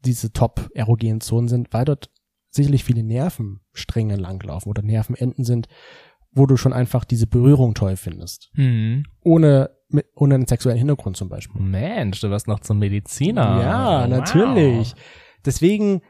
[0.04, 2.10] diese top erogenen Zonen sind, weil dort
[2.50, 5.68] sicherlich viele Nervenstränge langlaufen oder Nervenenden sind,
[6.32, 8.50] wo du schon einfach diese Berührung toll findest.
[8.54, 9.04] Hm.
[9.22, 11.60] Ohne, mit, ohne einen sexuellen Hintergrund zum Beispiel.
[11.60, 13.60] Mensch, du wirst noch zum Mediziner.
[13.62, 14.08] Ja, Wow.
[14.10, 14.94] natürlich.
[15.44, 16.02] Deswegen,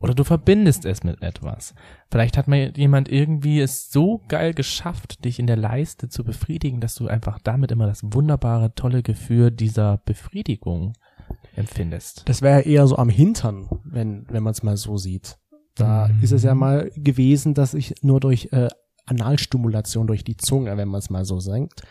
[0.00, 1.74] Oder du verbindest es mit etwas.
[2.10, 6.80] Vielleicht hat mal jemand irgendwie es so geil geschafft, dich in der Leiste zu befriedigen,
[6.80, 10.94] dass du einfach damit immer das wunderbare, tolle Gefühl dieser Befriedigung
[11.56, 12.22] empfindest.
[12.26, 15.38] das wäre eher so am Hintern, wenn, wenn man es mal so sieht.
[15.74, 16.22] Da Mhm.
[16.22, 18.68] ist es ja mal gewesen, dass ich nur durch äh,
[19.06, 21.82] Analstimulation durch die Zunge, wenn man es mal so sagt,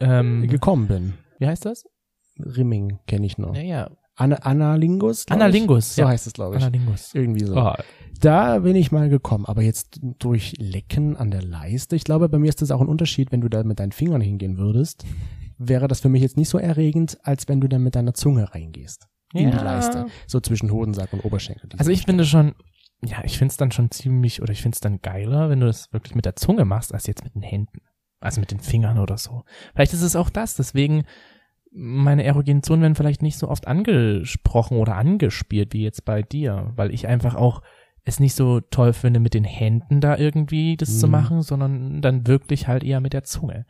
[0.00, 1.14] ähm, gekommen bin.
[1.38, 1.84] wie heißt das?
[2.38, 3.54] Rimming kenne ich noch.
[3.54, 3.90] Ja, ja.
[4.16, 5.26] Ana Analingus?
[5.26, 5.42] glaub ich?
[5.44, 6.08] Analingus, So ja.
[6.08, 6.62] heißt es, glaube ich.
[6.62, 7.14] Analingus.
[7.14, 7.56] Irgendwie so.
[7.56, 7.74] Oh,
[8.20, 11.94] Da bin ich mal gekommen, aber jetzt durch Lecken an der Leiste.
[11.94, 14.20] Ich glaube, bei mir ist das auch ein Unterschied, wenn du da mit deinen Fingern
[14.20, 15.04] hingehen würdest.
[15.58, 18.54] Wäre das für mich jetzt nicht so erregend, als wenn du dann mit deiner Zunge
[18.54, 19.08] reingehst.
[19.34, 19.62] In die Ja.
[19.62, 20.06] Leiste.
[20.26, 21.68] So zwischen Hodensack und Oberschenkel.
[21.76, 22.54] Also ich finde schon,
[23.04, 25.66] ja, ich finde es dann schon ziemlich, oder ich finde es dann geiler, wenn du
[25.66, 27.80] das wirklich mit der Zunge machst, als jetzt mit den Händen.
[28.20, 29.44] Also mit den Fingern oder so.
[29.74, 31.04] Vielleicht ist es auch das, deswegen
[31.70, 36.72] meine erogenen Zonen werden vielleicht nicht so oft angesprochen oder angespielt wie jetzt bei dir,
[36.76, 37.62] weil ich einfach auch
[38.04, 41.12] es nicht so toll finde, mit den Händen da irgendwie das zu Mhm.
[41.12, 43.66] machen, sondern dann wirklich halt eher mit der Zunge.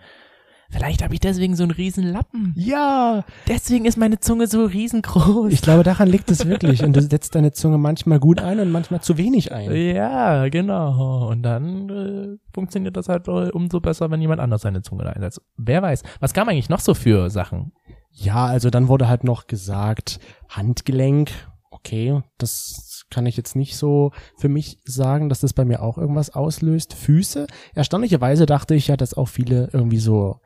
[0.70, 2.52] Vielleicht habe ich deswegen so einen riesen Lappen.
[2.56, 5.50] Ja, Deswegen ist meine Zunge so riesengroß.
[5.52, 6.84] ich glaube, daran liegt es wirklich.
[6.84, 9.74] Und du setzt deine Zunge manchmal gut ein und manchmal zu wenig ein.
[9.74, 11.28] Ja, genau.
[11.30, 15.10] Und dann äh, funktioniert das halt äh, umso besser, wenn jemand anders seine Zunge da
[15.10, 15.40] einsetzt.
[15.56, 16.02] Wer weiß.
[16.20, 17.72] Was kam eigentlich noch so für Sachen?
[18.12, 21.30] Ja, also dann wurde halt noch gesagt, Handgelenk,
[21.70, 25.96] okay, das kann ich jetzt nicht so für mich sagen, dass das bei mir auch
[25.96, 26.94] irgendwas auslöst.
[26.94, 30.40] Füße, erstaunlicherweise dachte ich ja, dass auch viele irgendwie so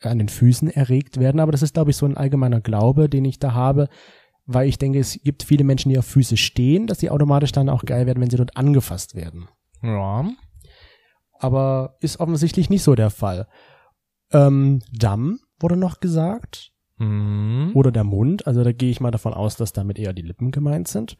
[0.00, 3.24] an den Füßen erregt werden, aber das ist, glaube ich, so ein allgemeiner Glaube, den
[3.24, 3.88] ich da habe,
[4.46, 7.68] weil ich denke, es gibt viele Menschen, die auf Füße stehen, dass sie automatisch dann
[7.68, 9.48] auch geil werden, wenn sie dort angefasst werden.
[9.82, 10.28] Ja.
[11.38, 13.48] Aber ist offensichtlich nicht so der Fall.
[14.32, 16.74] Ähm, Damm wurde noch gesagt.
[16.98, 17.72] Hm.
[17.74, 18.46] oder der Mund.
[18.46, 21.16] Also da gehe ich mal davon aus, dass damit eher die Lippen gemeint sind.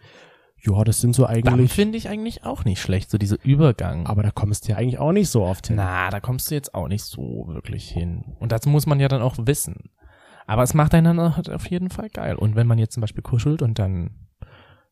[0.66, 1.72] Ja, das sind so eigentlich.
[1.72, 4.06] finde ich eigentlich auch nicht schlecht, so dieser Übergang.
[4.06, 5.76] Aber da kommst du ja eigentlich auch nicht so oft hin.
[5.76, 8.36] Na, da kommst du jetzt auch nicht so wirklich hin.
[8.40, 9.90] Und dazu muss man ja dann auch wissen.
[10.46, 12.36] Aber es macht einen dann auf jeden Fall geil.
[12.36, 14.10] Und wenn man jetzt zum Beispiel kuschelt und dann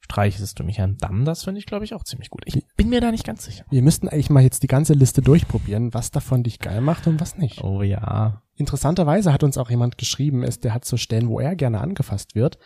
[0.01, 2.43] streichelst du mich an Damm, das finde ich, glaube ich, auch ziemlich gut.
[2.47, 3.65] Ich bin mir da nicht ganz sicher.
[3.71, 7.21] Wir müssten eigentlich mal jetzt die ganze Liste durchprobieren, was davon dich geil macht und
[7.21, 7.63] was nicht.
[7.63, 8.43] Oh ja.
[8.57, 12.35] Interessanterweise hat uns auch jemand geschrieben, ist, der hat so Stellen, wo er gerne angefasst
[12.35, 12.59] wird,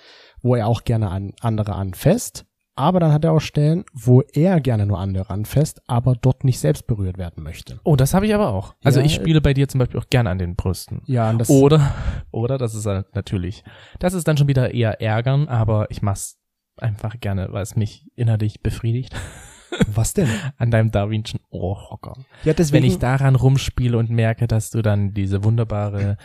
[0.42, 2.45] wo er auch gerne an andere anfasst.
[2.76, 6.58] Aber dann hat er auch Stellen, wo er gerne nur andere anfasst, aber dort nicht
[6.58, 7.80] selbst berührt werden möchte.
[7.84, 8.74] Oh, das habe ich aber auch.
[8.84, 11.00] Also Ja, ich spiele bei dir zum Beispiel auch gerne an den Brüsten.
[11.06, 11.94] Ja, und das Oder,
[12.30, 13.64] oder, das ist halt natürlich,
[13.98, 16.38] das ist dann schon wieder eher ärgern, aber ich mach's
[16.76, 19.14] einfach gerne, weil es mich innerlich befriedigt.
[19.86, 20.28] was denn?
[20.58, 22.14] An deinem Darwinschen Ohrhocker.
[22.44, 26.16] Ja, deswegen, Wenn ich daran rumspiele und merke, dass du dann diese wunderbare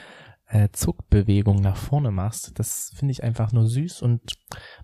[0.53, 4.33] äh, Zuckbewegung nach vorne machst, das finde ich einfach nur süß und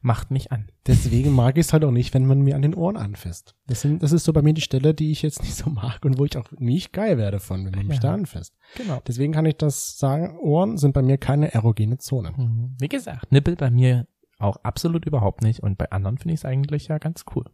[0.02, 0.72] macht mich an.
[0.86, 3.54] Deswegen mag ich es halt auch nicht, wenn man mir an den Ohren anfasst.
[3.68, 6.06] Das, sind, das ist so bei mir die Stelle, die ich jetzt nicht so mag
[6.06, 8.02] und wo ich auch nicht geil werde von, wenn man mich Ja.
[8.04, 8.56] da anfasst.
[8.78, 9.02] Genau.
[9.06, 12.32] Deswegen kann ich das sagen, Ohren sind bei mir keine erogene Zone.
[12.38, 12.76] Mhm.
[12.80, 14.08] Wie gesagt, Nippel bei mir
[14.40, 17.46] auch absolut überhaupt nicht und bei anderen finde ich es eigentlich ja ganz cool.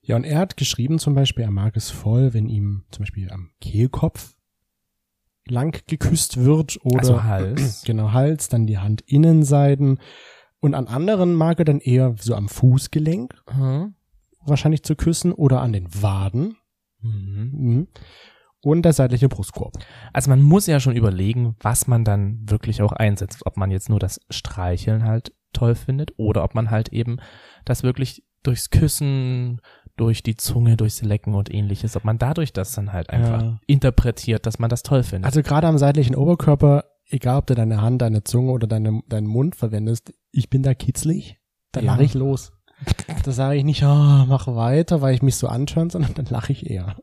[0.00, 3.30] Ja, und er hat geschrieben zum Beispiel, er mag es voll, wenn ihm zum Beispiel
[3.30, 4.33] am Kehlkopf
[5.48, 7.82] lang geküsst wird oder Also Hals.
[7.86, 9.98] genau Hals, dann die Handinnenseiten
[10.60, 13.94] und an anderen mag er dann eher so am Fußgelenk Mhm.
[14.46, 16.56] wahrscheinlich zu küssen oder an den Waden
[17.02, 17.50] Mhm.
[17.52, 17.88] mhm.
[18.62, 19.74] und der seitliche Brustkorb.
[20.14, 23.44] Also man muss ja schon überlegen, was man dann wirklich auch einsetzt.
[23.44, 27.18] Ob man jetzt nur das Streicheln halt toll findet oder ob man halt eben
[27.66, 29.60] das wirklich durchs Küssen,
[29.96, 33.60] durch die Zunge, durchs Lecken und ähnliches, ob man dadurch das dann halt einfach Ja.
[33.66, 35.26] interpretiert, dass man das toll findet.
[35.26, 39.26] Also gerade am seitlichen Oberkörper, egal ob du deine Hand, deine Zunge oder deine, deinen
[39.26, 41.38] Mund verwendest, ich bin da kitzlig,
[41.72, 41.92] dann Ja.
[41.92, 42.52] lache ich los.
[43.24, 43.86] Da sage ich nicht, oh,
[44.26, 46.96] mach weiter, weil ich mich so anschaue, sondern dann lache ich eher.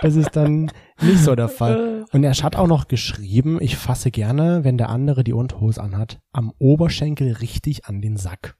[0.00, 0.70] Das ist dann
[1.02, 2.06] nicht so der Fall.
[2.12, 6.20] Und er hat auch noch geschrieben, ich fasse gerne, wenn der andere die Unterhose anhat,
[6.32, 8.56] am Oberschenkel richtig an den Sack.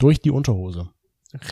[0.00, 0.88] Durch die Unterhose.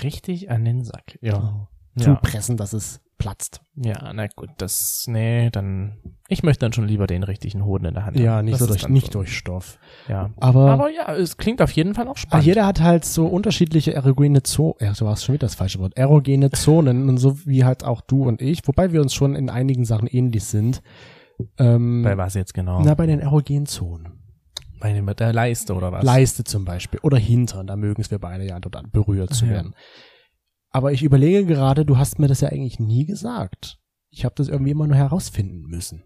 [0.02, 1.18] Richtig an den Sack.
[1.20, 1.68] Ja.
[1.96, 2.16] Zu ja.
[2.16, 3.60] pressen, dass es platzt.
[3.74, 5.96] Ja, na gut, das, nee, dann,
[6.28, 8.44] ich möchte dann schon lieber den richtigen Hoden in der Hand Ja, haben.
[8.44, 9.18] nicht so durch, nicht so.
[9.18, 9.78] durch Stoff.
[10.08, 10.30] Ja.
[10.36, 12.46] Aber, Aber ja, es klingt auf jeden Fall auch spannend.
[12.46, 15.80] jeder hat halt so unterschiedliche erogene Zonen, ja, so war es schon wieder das falsche
[15.80, 19.34] Wort, erogene Zonen und so wie halt auch du und ich, wobei wir uns schon
[19.34, 20.80] in einigen Sachen ähnlich sind.
[21.58, 22.80] Ähm, Bei was jetzt genau?
[22.84, 24.17] na, bei den erogenen Zonen.
[24.80, 26.04] Bei dem mit der Leiste oder was?
[26.04, 29.52] Leiste zum Beispiel oder Hintern, da mögen es wir beide ja dort berührt zu Ja.
[29.52, 29.74] werden.
[30.70, 33.78] Aber ich überlege gerade, du hast mir das ja eigentlich nie gesagt.
[34.10, 36.02] Ich habe das irgendwie immer nur herausfinden müssen.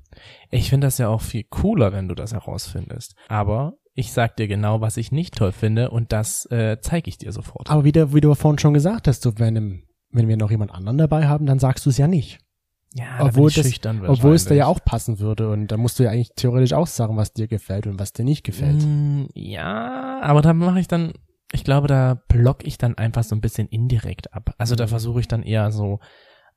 [0.50, 3.14] Ich finde das ja auch viel cooler, wenn du das herausfindest.
[3.28, 7.18] Aber ich sag dir genau, was ich nicht toll finde und das äh, zeige ich
[7.18, 7.70] dir sofort.
[7.70, 10.50] Aber wie, der, wie du vorhin schon gesagt hast, so wenn, im- wenn wir noch
[10.50, 12.38] jemand anderen dabei haben, dann sagst du es ja nicht.
[12.94, 15.50] Ja, obwohl da das- Obwohl es da ja auch passen würde.
[15.50, 18.24] Und da musst du ja eigentlich theoretisch auch sagen, was dir gefällt und was dir
[18.24, 18.82] nicht gefällt.
[18.84, 21.12] Mm, Ja, aber da mache ich dann,
[21.52, 24.54] ich glaube, da block ich dann einfach so ein bisschen indirekt ab.
[24.58, 24.78] Also Mhm.
[24.78, 26.00] da versuche ich dann eher so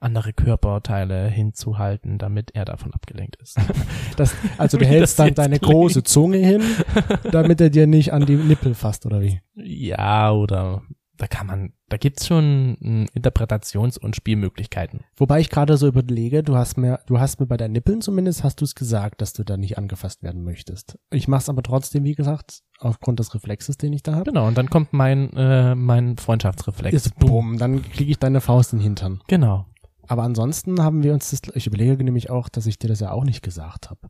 [0.02, 3.58] andere Körperteile hinzuhalten, damit er davon abgelenkt ist.
[4.17, 5.74] Das, also du hältst dann deine klingt.
[5.74, 6.62] große Zunge hin,
[7.32, 9.39] damit er dir nicht an die Nippel fasst, oder wie?
[9.56, 10.84] ja, oder
[11.17, 15.01] da kann man, da gibt's schon mm, Interpretations- und Spielmöglichkeiten.
[15.15, 18.43] Wobei ich gerade so überlege, du hast mir, du hast mir bei deinen Nippeln zumindest,
[18.43, 20.99] hast du es gesagt, dass du da nicht angefasst werden möchtest.
[21.12, 24.25] Ich mach's aber trotzdem, wie gesagt, aufgrund des Reflexes, den ich da habe.
[24.25, 26.93] Genau, und dann kommt mein, äh, mein Freundschaftsreflex.
[26.93, 29.21] Ist bumm, dann kriege ich deine Faust in den Hintern.
[29.28, 29.65] Genau.
[30.08, 33.12] Aber ansonsten haben wir uns das, ich überlege nämlich auch, dass ich dir das ja
[33.12, 34.10] auch nicht gesagt habe.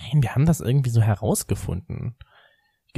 [0.00, 2.16] Nein, wir haben das irgendwie so herausgefunden.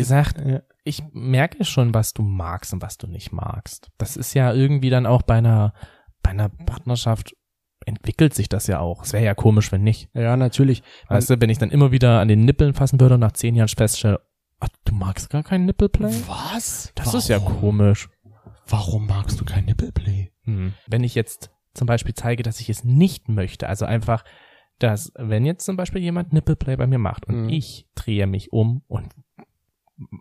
[0.01, 0.61] Gesagt, Ja.
[0.85, 3.89] ich merke schon, was du magst und was du nicht magst.
[3.99, 5.73] Das ist ja irgendwie dann auch bei einer,
[6.23, 7.35] bei einer Partnerschaft
[7.87, 9.05] entwickelt sich das ja auch.
[9.05, 10.11] Es wäre ja komisch, wenn nicht.
[10.15, 10.83] Ja, natürlich.
[11.09, 13.55] Weißt du, wenn ich dann immer wieder an den Nippeln fassen würde und nach zehn
[13.55, 14.21] Jahren feststelle,
[14.59, 16.13] ach, du magst gar keinen Nippelplay?
[16.27, 16.93] Was?
[16.95, 17.19] Das Warum?
[17.19, 18.09] ist ja komisch.
[18.67, 20.31] Warum magst du kein Nippelplay?
[20.45, 20.75] Hm.
[20.87, 24.25] Wenn ich jetzt zum Beispiel zeige, dass ich es nicht möchte, also einfach,
[24.79, 27.49] dass, wenn jetzt zum Beispiel jemand Nippelplay bei mir macht und Mhm.
[27.49, 29.09] ich drehe mich um und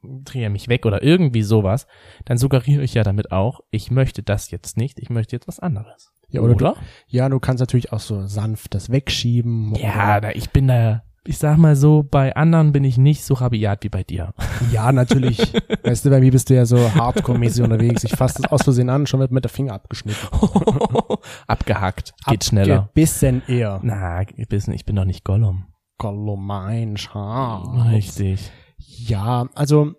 [0.02, 1.88] drehe mich weg oder irgendwie sowas,
[2.26, 5.60] dann suggeriere ich ja damit auch, ich möchte das jetzt nicht, ich möchte jetzt was
[5.60, 6.14] anderes.
[6.30, 6.74] Ja, oder, oder?
[6.74, 9.74] Du, ja, du kannst natürlich auch so sanft das wegschieben.
[9.76, 13.34] Ja, da, ich bin da, ich sag mal so, bei anderen bin ich nicht so
[13.34, 14.34] rabiat wie bei dir.
[14.72, 15.40] ja, natürlich.
[15.84, 18.04] weißt du, bei mir bist du ja so hardcore-mäßig unterwegs.
[18.04, 20.28] Ich fasse das aus Versehen an, schon wird mit der Finger abgeschnitten.
[21.48, 22.14] Abgehackt.
[22.28, 22.90] Geht schneller.
[22.94, 23.80] Bisschen eher.
[23.84, 25.66] Na, ich bin, ich bin doch nicht Gollum.
[25.98, 27.68] Kolomein, Schaf.
[27.92, 28.52] Richtig.
[28.98, 29.94] Ja, also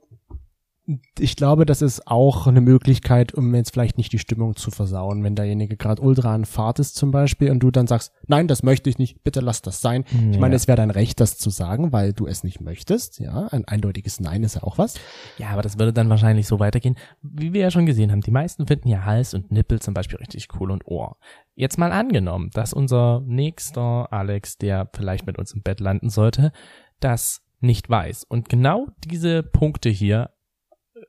[1.20, 5.22] ich glaube, das ist auch eine Möglichkeit, um jetzt vielleicht nicht die Stimmung zu versauen,
[5.22, 8.64] wenn derjenige gerade ultra an Fahrt ist zum Beispiel und du dann sagst, nein, das
[8.64, 10.04] möchte ich nicht, bitte lass das sein.
[10.32, 10.56] Ich meine, Ja.
[10.56, 13.20] es wäre dein Recht, das zu sagen, weil du es nicht möchtest.
[13.20, 14.94] Ja, ein eindeutiges Nein ist ja auch was.
[15.38, 16.96] Ja, aber das würde dann wahrscheinlich so weitergehen.
[17.22, 20.18] Wie wir ja schon gesehen haben, die meisten finden ja Hals und Nippel zum Beispiel
[20.18, 21.18] richtig cool und Ohr.
[21.54, 26.50] Jetzt mal angenommen, dass unser nächster Alex, der vielleicht mit uns im Bett landen sollte,
[26.98, 30.30] das nicht weiß und genau diese Punkte hier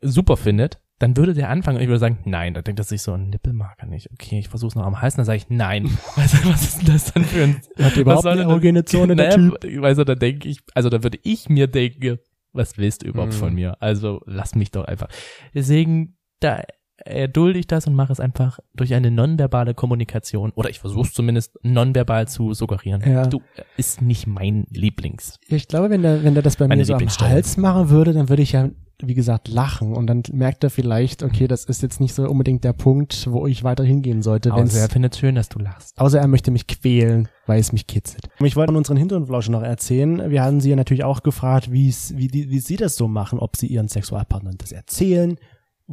[0.02, 3.02] super findet, dann würde der anfangen und ich würde sagen, nein, da denkt er sich
[3.02, 4.12] so, ein Nippel mag er nicht.
[4.12, 5.86] Okay, ich versuche es noch am Hals, dann sage ich, nein.
[6.16, 9.32] Weißt du, was ist denn das dann für ein Hat überhaupt eine erogene Zone, der
[9.32, 9.58] Typ?
[9.64, 12.20] Weißt du, da denke ich, also da würde ich mir denken,
[12.54, 13.38] was willst du überhaupt Mhm.
[13.38, 13.82] von mir?
[13.82, 15.08] Also lass mich doch einfach.
[15.56, 16.62] Deswegen, da
[17.06, 21.14] erdulde ich das und mache es einfach durch eine nonverbale Kommunikation oder ich versuche es
[21.14, 23.02] zumindest nonverbal zu suggerieren.
[23.06, 23.26] Ja.
[23.26, 25.40] Du äh, ist nicht mein Lieblings.
[25.48, 27.02] Ich glaube, wenn der, wenn der das bei Meine mir so am.
[27.02, 28.70] Hals machen würde, dann würde ich ja,
[29.04, 32.64] wie gesagt, lachen und dann merkt er vielleicht, okay, das ist jetzt nicht so unbedingt
[32.64, 36.00] der Punkt, wo ich weiter hingehen sollte, Außer er findet schön, dass du lachst.
[36.00, 38.30] Außer er möchte mich quälen, weil es mich kitzelt.
[38.40, 40.30] Ich wollte von unseren Hintergrundflauschen noch erzählen.
[40.30, 43.58] Wir hatten sie ja natürlich auch gefragt, wie, wie, wie sie das so machen, ob
[43.58, 45.38] sie ihren Sexualpartnern das erzählen,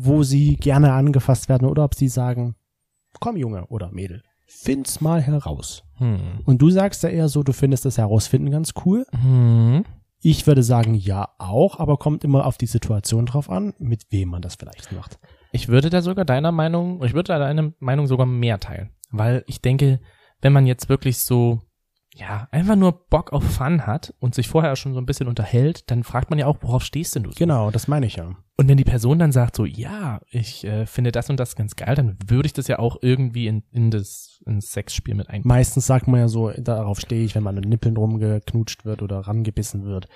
[0.01, 2.55] wo sie gerne angefasst werden oder ob sie sagen,
[3.21, 5.83] komm Junge oder Mädel, find's mal heraus.
[5.97, 6.41] Hm.
[6.45, 9.07] Und du sagst ja eher so, du findest das Herausfinden ganz cool.
[9.11, 9.85] Hm.
[10.21, 14.31] Ich würde sagen, ja auch, aber kommt immer auf die Situation drauf an, mit wem
[14.31, 15.19] man das vielleicht macht.
[15.53, 18.91] Ich würde da sogar deiner Meinung, ich würde da deine Meinung sogar mehr teilen.
[19.11, 20.01] Weil ich denke,
[20.41, 21.61] wenn man jetzt wirklich so,
[22.19, 25.91] ja, einfach nur Bock auf Fun hat und sich vorher schon so ein bisschen unterhält,
[25.91, 27.37] dann fragt man ja auch, worauf stehst denn du so?
[27.39, 28.37] Genau, das meine ich ja.
[28.57, 31.77] Und wenn die Person dann sagt so, ja, ich äh, finde das und das ganz
[31.77, 35.43] geil, dann würde ich das ja auch irgendwie in, in das ins Sexspiel mit ein.
[35.45, 39.03] Meistens sagt man ja so, darauf stehe ich, wenn man an den Nippeln rumgeknutscht wird
[39.03, 40.09] oder rangebissen wird.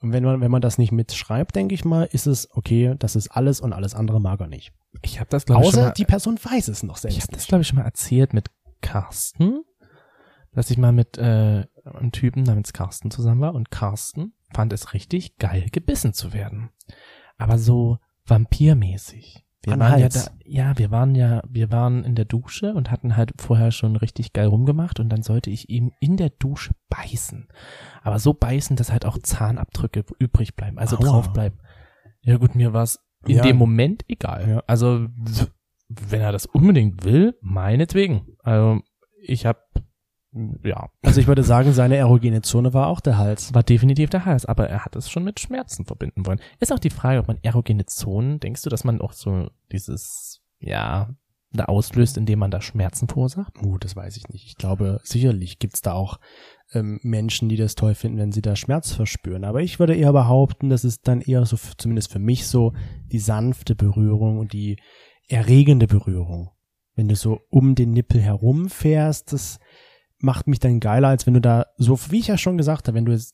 [0.00, 3.16] Und wenn man, wenn man das nicht mitschreibt, denke ich mal, ist es okay, das
[3.16, 4.72] ist alles und alles andere mag er nicht.
[5.02, 7.22] Ich habe das glaube ich schon Außer mal, die Person weiß es noch ich selbst
[7.24, 9.60] habe das glaube ich schon mal erzählt mit Carsten,
[10.52, 14.92] dass ich mal mit äh, einem Typen namens Carsten zusammen war und Carsten fand es
[14.94, 16.70] richtig geil, gebissen zu werden.
[17.38, 19.44] Aber so vampirmäßig.
[19.62, 20.24] Wir An waren ja Hals.
[20.24, 23.96] da, ja, wir waren ja, wir waren in der Dusche und hatten halt vorher schon
[23.96, 27.48] richtig geil rumgemacht und dann sollte ich ihm in der Dusche beißen.
[28.02, 31.04] Aber so beißen, dass halt auch Zahnabdrücke übrig bleiben, also Aua.
[31.04, 31.58] drauf bleiben.
[32.22, 33.42] Ja gut, mir war es in Ja.
[33.42, 34.48] dem Moment egal.
[34.48, 34.62] Ja.
[34.66, 35.06] Also
[35.88, 38.36] wenn er das unbedingt will, meinetwegen.
[38.42, 38.80] Also
[39.22, 39.60] ich habe
[40.62, 43.52] ja, Also ich würde sagen, seine erogene Zone war auch der Hals.
[43.52, 46.40] war definitiv der Hals, aber er hat es schon mit Schmerzen verbinden wollen.
[46.60, 50.40] Ist auch die Frage, ob man erogene Zonen, denkst du, dass man auch so dieses,
[50.60, 51.10] ja,
[51.52, 53.54] da auslöst, indem man da Schmerzen verursacht?
[53.60, 54.46] Uh, das weiß ich nicht.
[54.46, 56.20] Ich glaube, sicherlich gibt's da auch
[56.72, 59.44] ähm, Menschen, die das toll finden, wenn sie da Schmerz verspüren.
[59.44, 62.72] Aber ich würde eher behaupten, das ist dann eher so, zumindest für mich so,
[63.10, 64.78] die sanfte Berührung und die
[65.28, 66.50] erregende Berührung.
[66.94, 69.58] Wenn du so um den Nippel herumfährst, das
[70.20, 72.96] macht mich dann geiler, als wenn du da, so wie ich ja schon gesagt habe,
[72.96, 73.32] wenn du es,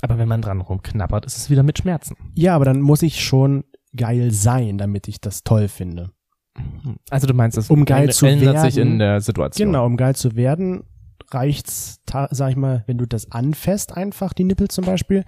[0.00, 2.16] Aber wenn man dran rumknabbert, ist es wieder mit Schmerzen.
[2.34, 3.64] ja, aber dann muss ich schon
[3.96, 6.10] geil sein, damit ich das toll finde.
[7.10, 8.92] Also du meinst, es Um geil zu ändert sich werden.
[8.92, 9.68] in der Situation.
[9.68, 10.84] Genau, um geil zu werden,
[11.30, 15.24] reicht's, sag ich mal, wenn du das anfasst, einfach die Nippel zum Beispiel,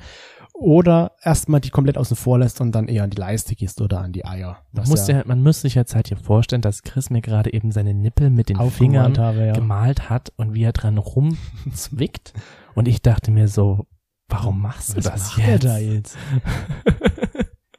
[0.60, 4.00] oder erstmal die komplett außen vor lässt und dann eher an die Leiste gehst oder
[4.00, 4.58] an die Eier.
[4.72, 7.72] Man muss, ja, man muss sich jetzt halt hier vorstellen, dass Chris mir gerade eben
[7.72, 9.52] seine Nippel mit den Fingern habe, ja.
[9.54, 12.34] gemalt hat und wie er dran rumzwickt.
[12.76, 13.86] Und ich dachte mir so,
[14.28, 15.64] warum machst du Was das macht er jetzt?
[15.64, 16.16] da jetzt?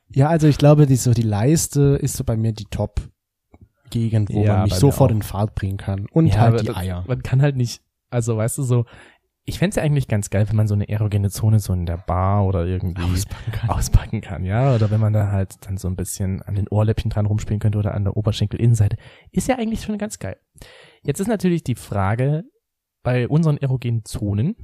[0.09, 4.43] ja, also ich glaube, die, so die Leiste ist so bei mir die Top-Gegend, wo
[4.43, 5.15] Ja, man mich sofort auch.
[5.15, 6.07] in Fahrt bringen kann.
[6.11, 7.03] Und Ja, halt die das, Eier.
[7.07, 8.85] Man kann halt nicht, also weißt du so,
[9.43, 11.97] ich fänd's ja eigentlich ganz geil, wenn man so eine erogene Zone so in der
[11.97, 13.69] Bar oder irgendwie Auspacken kann.
[13.69, 17.09] auspacken kann, ja, oder wenn man da halt dann so ein bisschen an den Ohrläppchen
[17.09, 18.97] dran rumspielen könnte oder an der Oberschenkelinnenseite,
[19.31, 20.37] ist ja eigentlich schon ganz geil.
[21.03, 22.43] Jetzt ist natürlich die Frage,
[23.03, 24.55] bei unseren erogenen Zonen,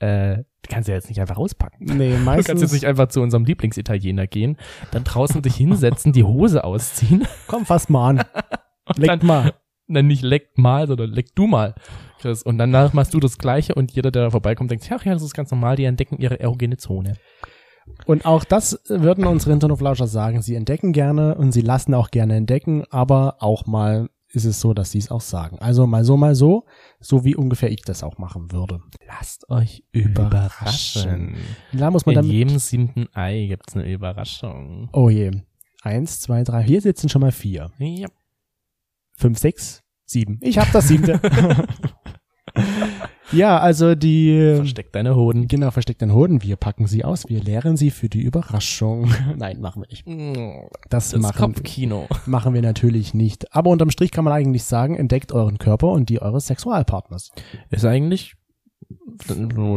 [0.00, 1.84] äh, du kannst ja jetzt nicht einfach auspacken.
[1.84, 2.60] Nee, Du kannst meistens.
[2.62, 4.56] jetzt nicht einfach zu unserem Lieblingsitaliener gehen,
[4.90, 8.24] dann draußen dich hinsetzen, die Hose ausziehen Komm, fass mal an.
[8.96, 9.54] Leg mal.
[9.88, 11.74] Dann nicht leckt mal, sondern leck du mal,
[12.20, 12.42] Chris.
[12.42, 15.22] Und danach machst du das Gleiche und jeder, der da vorbeikommt, denkt, ach ja, das
[15.22, 17.14] ist ganz normal, die entdecken ihre erogene Zone.
[18.06, 20.40] Und auch das würden unsere Internetlauscher sagen.
[20.40, 24.74] Sie entdecken gerne und sie lassen auch gerne entdecken, aber auch mal ist es so,
[24.74, 25.58] dass sie es auch sagen.
[25.60, 26.64] Also mal so, mal so,
[26.98, 28.80] so wie ungefähr ich das auch machen würde.
[29.06, 31.34] Lasst euch Überraschen.
[31.34, 31.36] überraschen.
[31.72, 34.88] Da muss man In jedem siebten Ei gibt's eine Überraschung.
[34.92, 35.30] Oh je.
[35.82, 36.64] Eins, zwei, drei.
[36.64, 37.70] Hier sitzen schon mal vier.
[37.78, 38.08] Ja.
[39.16, 40.38] Fünf, sechs, sieben.
[40.42, 41.20] Ich hab das siebte.
[43.32, 44.54] ja, also die.
[44.56, 45.48] Versteck deine Hoden.
[45.48, 46.42] Genau, versteckten Hoden.
[46.42, 47.28] Wir packen sie aus.
[47.28, 49.10] Wir leeren sie für die Überraschung.
[49.36, 50.06] Nein, machen wir nicht.
[50.88, 52.06] Das, Das machen, Kopfkino.
[52.26, 53.52] machen wir natürlich nicht.
[53.54, 57.30] Aber unterm Strich kann man eigentlich sagen, entdeckt euren Körper und die eures Sexualpartners.
[57.70, 58.34] Ist eigentlich,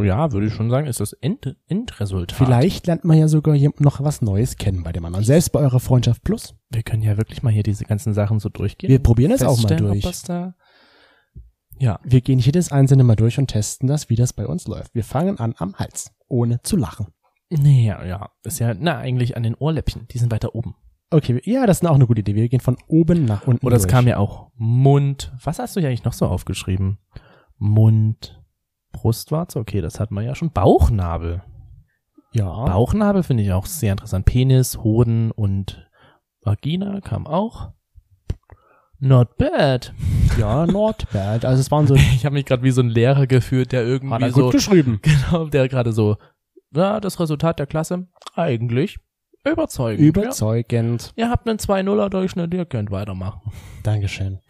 [0.04, 2.36] ja, würde ich schon sagen, ist das End Endresultat.
[2.36, 5.24] Vielleicht lernt man ja sogar hier noch was Neues kennen bei dem anderen.
[5.24, 6.54] Selbst bei eurer Freundschaft Plus.
[6.70, 8.90] Wir können ja wirklich mal hier diese ganzen Sachen so durchgehen.
[8.90, 10.04] Wir probieren es auch mal durch.
[11.78, 14.94] ja, Wir gehen jedes einzelne mal durch und testen das, wie das bei uns läuft.
[14.94, 17.06] Wir fangen an am Hals, ohne zu lachen.
[17.50, 20.74] nee, ja, ja, ist ja, na, eigentlich an den Ohrläppchen, die sind weiter oben.
[21.10, 22.34] Okay, ja, das ist auch eine gute Idee.
[22.34, 23.64] Wir gehen von oben nach unten.
[23.64, 23.92] Oder es durch.
[23.92, 25.32] kam ja auch Mund.
[25.42, 26.98] Was hast du ja eigentlich noch so aufgeschrieben?
[27.56, 28.42] Mund,
[28.92, 30.50] Brustwarze, okay, das hat man ja schon.
[30.50, 31.42] Bauchnabel.
[32.32, 32.64] Ja.
[32.64, 34.24] Bauchnabel finde ich auch sehr interessant.
[34.26, 35.88] Penis, Hoden und
[36.42, 37.72] Vagina kam auch.
[39.00, 39.94] Not bad.
[40.38, 41.44] Ja, not bad.
[41.44, 43.86] Also es waren so, Ich habe mich gerade wie so ein Lehrer gefühlt, der hat
[43.86, 45.00] irgendwie er so, gut geschrieben.
[45.02, 46.16] genau, der gerade so,
[46.74, 48.98] ja, das Resultat der Klasse, eigentlich
[49.46, 50.00] überzeugend.
[50.00, 51.12] Überzeugend.
[51.16, 51.26] Ja.
[51.26, 53.40] Ihr habt einen 2-0er Durchschnitt, ihr könnt weitermachen.
[53.84, 54.40] Dankeschön.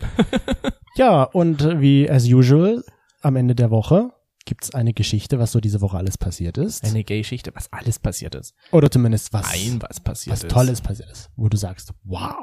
[0.96, 2.82] ja, und wie as usual,
[3.20, 4.12] am Ende der Woche
[4.48, 6.82] gibt's eine Geschichte, was so diese Woche alles passiert ist.
[6.84, 8.54] Eine Gay-Geschichte, was alles passiert ist.
[8.72, 10.50] Oder zumindest was, Nein, was passiert was ist.
[10.50, 12.34] Tolles passiert ist, wo du sagst, wow.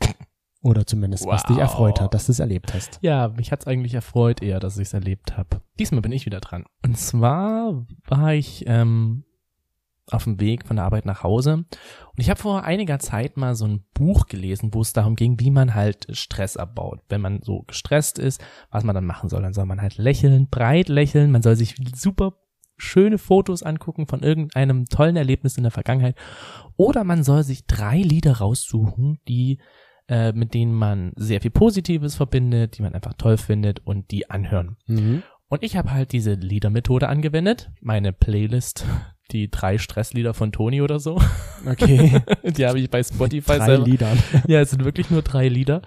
[0.62, 1.62] Oder zumindest, was dich Wow.
[1.62, 2.98] erfreut hat, dass du es erlebt hast.
[3.02, 5.60] Ja, mich hat's eigentlich erfreut eher, dass ich's erlebt habe.
[5.78, 6.64] Diesmal bin ich wieder dran.
[6.84, 9.24] Und zwar war ich ähm,
[10.10, 11.64] auf dem Weg von der Arbeit nach Hause
[12.18, 15.38] und ich habe vor einiger Zeit mal so ein Buch gelesen, wo es darum ging,
[15.38, 17.00] wie man halt Stress abbaut.
[17.08, 18.42] Wenn man so gestresst ist,
[18.72, 19.40] was man dann machen soll.
[19.42, 22.34] Dann soll man halt lächeln, breit lächeln, man soll sich super
[22.76, 26.16] schöne Fotos angucken von irgendeinem tollen Erlebnis in der Vergangenheit.
[26.76, 29.58] Oder man soll sich drei Lieder raussuchen, die
[30.08, 34.28] äh, mit denen man sehr viel Positives verbindet, die man einfach toll findet und die
[34.28, 34.76] anhören.
[34.86, 35.22] Mhm.
[35.48, 38.84] Und ich habe halt diese Liedermethode angewendet, meine Playlist,
[39.30, 41.20] die drei Stresslieder von Toni oder so,
[41.66, 42.22] Okay.
[42.44, 43.84] die habe ich bei Spotify Drei selber.
[43.84, 44.18] Liedern.
[44.46, 45.82] Ja, es sind wirklich nur drei Lieder.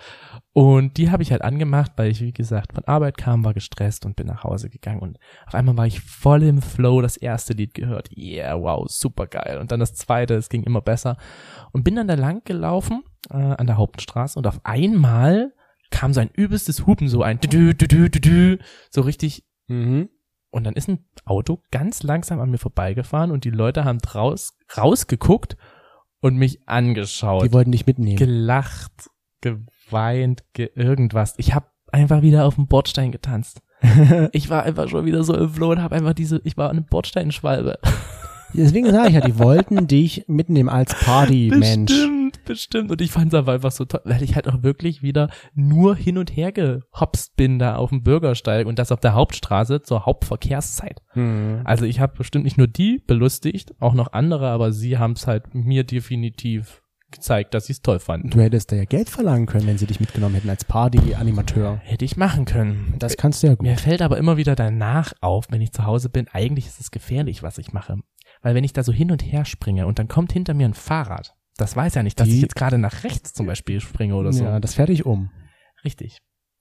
[0.54, 4.06] Und die habe ich halt angemacht, weil ich, wie gesagt, von Arbeit kam, war gestresst
[4.06, 5.00] und bin nach Hause gegangen.
[5.00, 8.10] Und auf einmal war ich voll im Flow, das erste Lied gehört.
[8.16, 9.60] Yeah, wow, super geil.
[9.60, 11.16] Und dann das zweite, es ging immer besser.
[11.72, 15.54] Und bin dann da lang gelaufen äh, an der Hauptstraße und auf einmal
[15.90, 18.58] kam so ein übelstes Hupen, so ein dü dü dü dü dü,
[18.90, 20.10] so richtig Mhm.
[20.52, 24.58] Und dann ist ein Auto ganz langsam an mir vorbeigefahren und die Leute haben draus,
[24.78, 25.58] rausgeguckt
[26.20, 28.18] und mich angeschaut, Die wollten dich mitnehmen.
[28.18, 29.10] gelacht,
[29.42, 31.34] geweint, ge irgendwas.
[31.38, 33.62] Ich habe einfach wieder auf dem Bordstein getanzt.
[34.32, 36.82] Ich war einfach schon wieder so im Flow und habe einfach diese, ich war eine
[36.82, 37.80] Bordsteinschwalbe.
[38.54, 41.92] Deswegen sage ich ja, die wollten dich mitnehmen als Party-Mensch.
[42.52, 42.92] Bestimmt.
[42.92, 45.96] Und ich fand es aber einfach so toll, weil ich halt auch wirklich wieder nur
[45.96, 50.06] hin und her gehopst bin da auf dem Bürgersteig und das auf der Hauptstraße zur
[50.06, 51.02] Hauptverkehrszeit.
[51.12, 51.62] Hm.
[51.64, 55.28] Also ich habe bestimmt nicht nur die belustigt, auch noch andere, aber sie haben es
[55.28, 56.82] halt mir definitiv
[57.12, 58.30] gezeigt, dass sie es toll fanden.
[58.30, 61.80] Du hättest da ja Geld verlangen können, wenn sie dich mitgenommen hätten als Party-Animateur.
[61.84, 62.96] Hätte ich machen können.
[63.00, 63.68] Das kannst du ja gut.
[63.68, 66.92] Mir fällt aber immer wieder danach auf, wenn ich zu Hause bin, eigentlich ist es
[66.92, 67.98] gefährlich, was ich mache.
[68.42, 70.74] Weil wenn ich da so hin und her springe und dann kommt hinter mir ein
[70.74, 74.16] Fahrrad, das weiß ja nicht, dass Die- ich jetzt gerade nach rechts zum Beispiel springe
[74.16, 74.44] oder so.
[74.44, 75.30] Ja, das fährt dich um.
[75.86, 76.18] Richtig.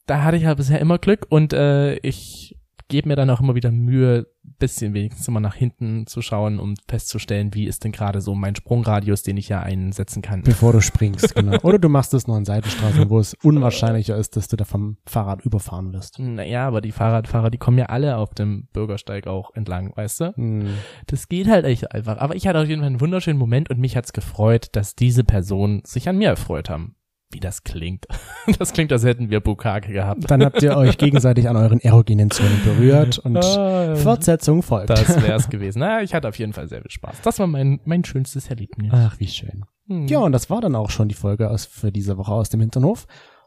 [0.07, 2.57] Da hatte ich ja bisher immer Glück und äh, ich
[2.91, 4.27] gebe mir dann auch immer wieder Mühe,
[4.59, 8.55] bisschen wenigstens immer nach hinten zu schauen, um festzustellen, wie ist denn gerade so mein
[8.55, 10.43] Sprungradius, den ich ja einsetzen kann.
[10.43, 11.59] Bevor du springst, genau.
[11.63, 14.99] Oder du machst es nur an Seitenstraßen, wo es unwahrscheinlicher ist, dass du da vom
[15.07, 16.19] Fahrrad überfahren wirst.
[16.19, 20.37] Naja, aber die Fahrradfahrer, die kommen ja alle auf dem Bürgersteig auch entlang, weißt du?
[20.37, 20.75] Hm.
[21.07, 22.19] Das geht halt echt einfach.
[22.19, 25.25] Aber ich hatte auf jeden Fall einen wunderschönen Moment und mich hat's gefreut, dass diese
[25.25, 26.97] Personen sich an mir erfreut haben.
[27.33, 28.07] Wie das klingt.
[28.59, 30.29] Das klingt, als hätten wir Bukake gehabt.
[30.31, 34.91] Dann habt ihr euch gegenseitig an euren erogenen Zonen berührt und Ah, Fortsetzung folgt.
[34.91, 35.79] Das wär's gewesen.
[35.81, 37.21] Na, ich hatte auf jeden Fall sehr viel Spaß.
[37.23, 38.91] Das war mein, mein schönstes Erlebnis.
[38.93, 39.65] Ach, wie schön.
[39.87, 40.09] Hm.
[40.09, 42.61] Ja, und das war dann auch schon die Folge aus, für diese Woche aus dem
[42.61, 43.07] Hinterhof.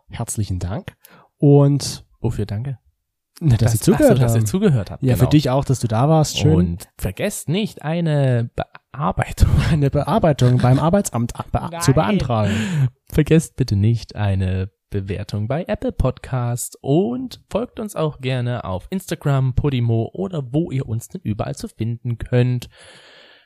[0.10, 0.94] Herzlichen Dank.
[1.38, 2.78] Und Wofür danke?
[3.42, 4.48] na, dass, Das- ihr zugehört so, dass ihr habt.
[4.48, 5.04] zugehört habt.
[5.04, 5.26] ja, genau.
[5.26, 6.38] für dich auch, dass du da warst.
[6.38, 6.54] Schön.
[6.56, 9.50] Und vergesst nicht eine Bearbeitung.
[9.72, 11.82] eine Bearbeitung beim Arbeitsamt be Nein.
[11.82, 12.54] zu beantragen.
[13.14, 19.54] Vergesst bitte nicht eine Bewertung bei Apple Podcast und folgt uns auch gerne auf Instagram,
[19.54, 22.70] Podimo oder wo ihr uns denn überall zu finden könnt.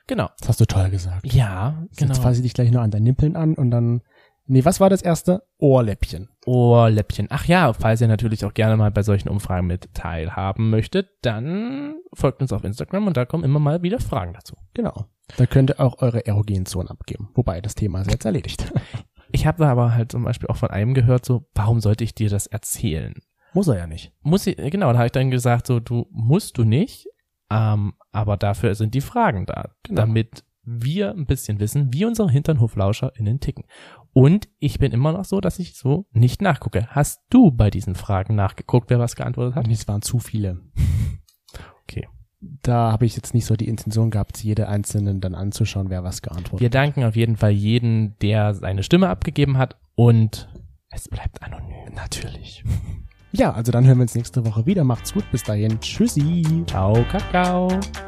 [0.07, 0.30] Genau.
[0.39, 1.34] Das hast du toll gesagt.
[1.34, 2.13] Ja, genau.
[2.13, 4.03] Jetzt fasse ich dich gleich nur an deinen Nippeln an und dann.
[4.45, 5.43] Nee, was war das erste?
[5.57, 6.30] Ohrläppchen.
[6.45, 7.28] Ohrläppchen.
[7.30, 11.95] Ach ja, falls ihr natürlich auch gerne mal bei solchen Umfragen mit teilhaben möchtet, dann
[12.13, 14.55] folgt uns auf Instagram und da kommen immer mal wieder Fragen dazu.
[14.74, 15.07] Genau.
[15.36, 17.32] Da könnt ihr auch eure erogenen Zonen abgeben.
[17.34, 18.72] Wobei, das Thema ist jetzt erledigt.
[19.32, 22.15] Ich habe da aber halt zum Beispiel auch von einem gehört, so, warum sollte ich
[22.15, 23.13] dir das erzählen?
[23.53, 24.11] Muss er ja nicht.
[24.21, 27.07] Muss ich, genau, da habe ich dann gesagt, so, du musst du nicht,
[27.49, 30.01] ähm, aber dafür sind die Fragen da, Genau.
[30.01, 33.63] damit wir ein bisschen wissen, wie unsere HinternhoflauscherInnen ticken.
[34.11, 36.88] Und ich bin immer noch so, dass ich so nicht nachgucke.
[36.89, 39.67] Hast du bei diesen Fragen nachgeguckt, wer was geantwortet hat?
[39.67, 40.59] Nee, Es waren zu viele.
[42.39, 46.21] Da habe ich jetzt nicht so die Intention gehabt, jede einzelnen dann anzuschauen, wer was
[46.21, 50.47] geantwortet Wir danken auf jeden Fall jeden, der seine Stimme abgegeben hat und
[50.91, 51.93] es bleibt anonym.
[51.95, 52.63] Natürlich.
[53.33, 54.85] Ja, also dann hören wir uns nächste Woche wieder.
[54.85, 55.29] Macht's gut.
[55.31, 55.79] Bis dahin.
[55.81, 56.63] Tschüssi.
[56.65, 57.67] Ciao, Kakao.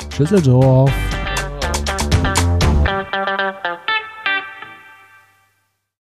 [0.09, 0.91] Schüsseldorf.